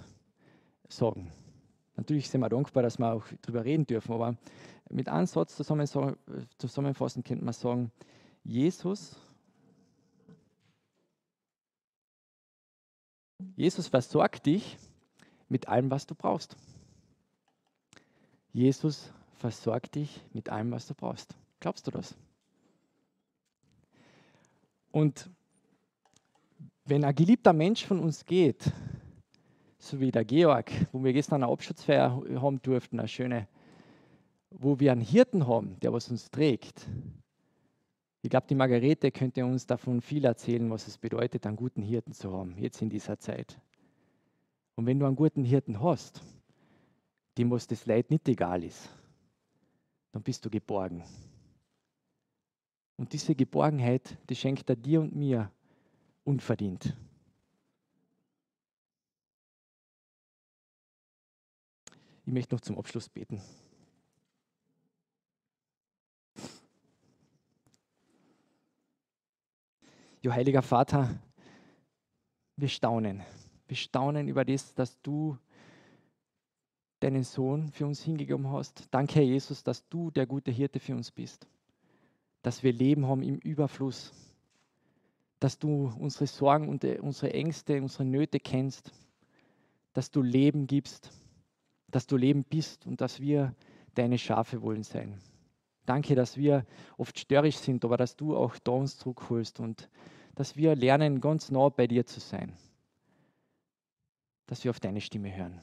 sagen. 0.88 1.32
Natürlich 1.95 2.29
sind 2.29 2.41
wir 2.41 2.49
dankbar, 2.49 2.84
dass 2.84 2.97
wir 2.99 3.13
auch 3.13 3.25
darüber 3.41 3.63
reden 3.65 3.86
dürfen, 3.86 4.13
aber 4.13 4.36
mit 4.89 5.10
einem 5.10 5.25
Satz 5.25 5.56
zusammenfassend 5.56 7.25
könnte 7.25 7.43
man 7.43 7.53
sagen, 7.53 7.91
Jesus, 8.43 9.15
Jesus 13.56 13.88
versorgt 13.88 14.45
dich 14.45 14.77
mit 15.49 15.67
allem, 15.67 15.89
was 15.89 16.06
du 16.06 16.15
brauchst. 16.15 16.56
Jesus 18.53 19.11
versorgt 19.37 19.95
dich 19.95 20.21
mit 20.31 20.47
allem, 20.49 20.71
was 20.71 20.87
du 20.87 20.93
brauchst. 20.93 21.35
Glaubst 21.59 21.87
du 21.87 21.91
das? 21.91 22.15
Und 24.91 25.29
wenn 26.85 27.03
ein 27.03 27.15
geliebter 27.15 27.51
Mensch 27.51 27.83
von 27.83 27.99
uns 27.99 28.23
geht, 28.25 28.71
so 29.79 29.99
wie 29.99 30.11
der 30.11 30.23
Georg, 30.23 30.71
wo 30.91 31.03
wir 31.03 31.13
gestern 31.13 31.43
eine 31.43 31.51
Abschlussfeier 31.51 32.11
haben 32.39 32.61
durften, 32.61 32.99
eine 32.99 33.07
schöne, 33.07 33.47
wo 34.51 34.79
wir 34.79 34.91
einen 34.91 35.01
Hirten 35.01 35.47
haben, 35.47 35.79
der 35.79 35.91
was 35.91 36.09
uns 36.09 36.29
trägt. 36.29 36.87
Ich 38.21 38.29
glaube, 38.29 38.47
die 38.47 38.55
Margarete 38.55 39.11
könnte 39.11 39.43
uns 39.45 39.65
davon 39.65 39.99
viel 39.99 40.23
erzählen, 40.25 40.69
was 40.69 40.87
es 40.87 40.97
bedeutet, 40.97 41.45
einen 41.47 41.57
guten 41.57 41.81
Hirten 41.81 42.13
zu 42.13 42.31
haben, 42.31 42.55
jetzt 42.57 42.81
in 42.81 42.89
dieser 42.89 43.17
Zeit. 43.17 43.59
Und 44.75 44.85
wenn 44.85 44.99
du 44.99 45.05
einen 45.07 45.15
guten 45.15 45.43
Hirten 45.43 45.81
hast, 45.81 46.21
dem 47.38 47.52
was 47.52 47.67
das 47.67 47.86
Leid 47.86 48.10
nicht 48.10 48.28
egal 48.28 48.63
ist, 48.63 48.89
dann 50.12 50.22
bist 50.22 50.46
du 50.46 50.50
geborgen. 50.50 51.04
Und 52.98 53.12
diese 53.12 53.36
Geborgenheit, 53.36 54.17
die 54.30 54.36
schenkt 54.36 54.69
er 54.69 54.76
dir 54.76 55.02
und 55.02 55.15
mir 55.15 55.52
unverdient. 56.24 56.96
Ich 62.26 62.32
möchte 62.32 62.56
noch 62.56 62.62
zum 62.62 62.78
Abschluss 62.78 63.10
beten. 63.10 63.41
Jo, 70.22 70.32
heiliger 70.32 70.62
Vater, 70.62 71.19
wir 72.56 72.69
staunen. 72.69 73.24
Wir 73.67 73.76
staunen 73.76 74.30
über 74.30 74.46
das, 74.46 74.74
dass 74.74 75.02
du 75.02 75.38
deinen 77.03 77.23
Sohn 77.23 77.69
für 77.69 77.85
uns 77.85 78.01
hingegeben 78.01 78.51
hast. 78.51 78.87
Danke, 78.91 79.15
Herr 79.15 79.23
Jesus, 79.23 79.63
dass 79.63 79.87
du 79.89 80.11
der 80.11 80.25
gute 80.25 80.51
Hirte 80.51 80.79
für 80.79 80.95
uns 80.95 81.11
bist. 81.11 81.47
Dass 82.41 82.63
wir 82.63 82.73
Leben 82.73 83.07
haben 83.07 83.23
im 83.23 83.37
Überfluss. 83.37 84.13
Dass 85.39 85.59
du 85.59 85.93
unsere 85.99 86.27
Sorgen 86.27 86.69
und 86.69 86.83
unsere 86.83 87.33
Ängste, 87.33 87.81
unsere 87.81 88.05
Nöte 88.05 88.39
kennst. 88.39 88.91
Dass 89.93 90.09
du 90.09 90.21
Leben 90.21 90.67
gibst 90.67 91.11
dass 91.93 92.07
du 92.07 92.17
Leben 92.17 92.43
bist 92.43 92.85
und 92.85 93.01
dass 93.01 93.19
wir 93.19 93.55
deine 93.93 94.17
Schafe 94.17 94.61
wollen 94.61 94.83
sein. 94.83 95.21
Danke, 95.85 96.15
dass 96.15 96.37
wir 96.37 96.65
oft 96.97 97.19
störrisch 97.19 97.57
sind, 97.57 97.85
aber 97.85 97.97
dass 97.97 98.15
du 98.15 98.35
auch 98.35 98.57
da 98.57 98.71
uns 98.71 98.97
zurückholst 98.97 99.59
und 99.59 99.89
dass 100.35 100.55
wir 100.55 100.75
lernen, 100.75 101.21
ganz 101.21 101.51
nah 101.51 101.69
bei 101.69 101.87
dir 101.87 102.05
zu 102.05 102.19
sein. 102.19 102.53
Dass 104.47 104.63
wir 104.63 104.71
auf 104.71 104.79
deine 104.79 105.01
Stimme 105.01 105.35
hören. 105.35 105.61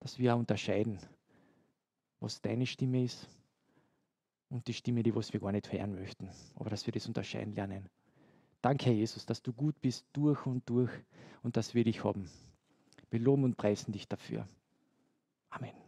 Dass 0.00 0.18
wir 0.18 0.36
unterscheiden, 0.36 0.98
was 2.20 2.40
deine 2.40 2.66
Stimme 2.66 3.04
ist 3.04 3.28
und 4.48 4.66
die 4.68 4.74
Stimme, 4.74 5.02
die 5.02 5.14
was 5.14 5.32
wir 5.32 5.40
gar 5.40 5.52
nicht 5.52 5.72
hören 5.72 5.94
möchten. 5.94 6.30
Aber 6.54 6.70
dass 6.70 6.86
wir 6.86 6.92
das 6.92 7.06
unterscheiden 7.06 7.54
lernen. 7.54 7.88
Danke, 8.62 8.86
Herr 8.86 8.94
Jesus, 8.94 9.26
dass 9.26 9.42
du 9.42 9.52
gut 9.52 9.80
bist 9.80 10.06
durch 10.12 10.44
und 10.46 10.68
durch 10.68 10.90
und 11.42 11.56
dass 11.56 11.74
wir 11.74 11.84
dich 11.84 12.04
haben. 12.04 12.30
Wir 13.10 13.20
loben 13.20 13.44
und 13.44 13.56
preisen 13.56 13.92
dich 13.92 14.08
dafür. 14.08 14.48
Amen. 15.50 15.85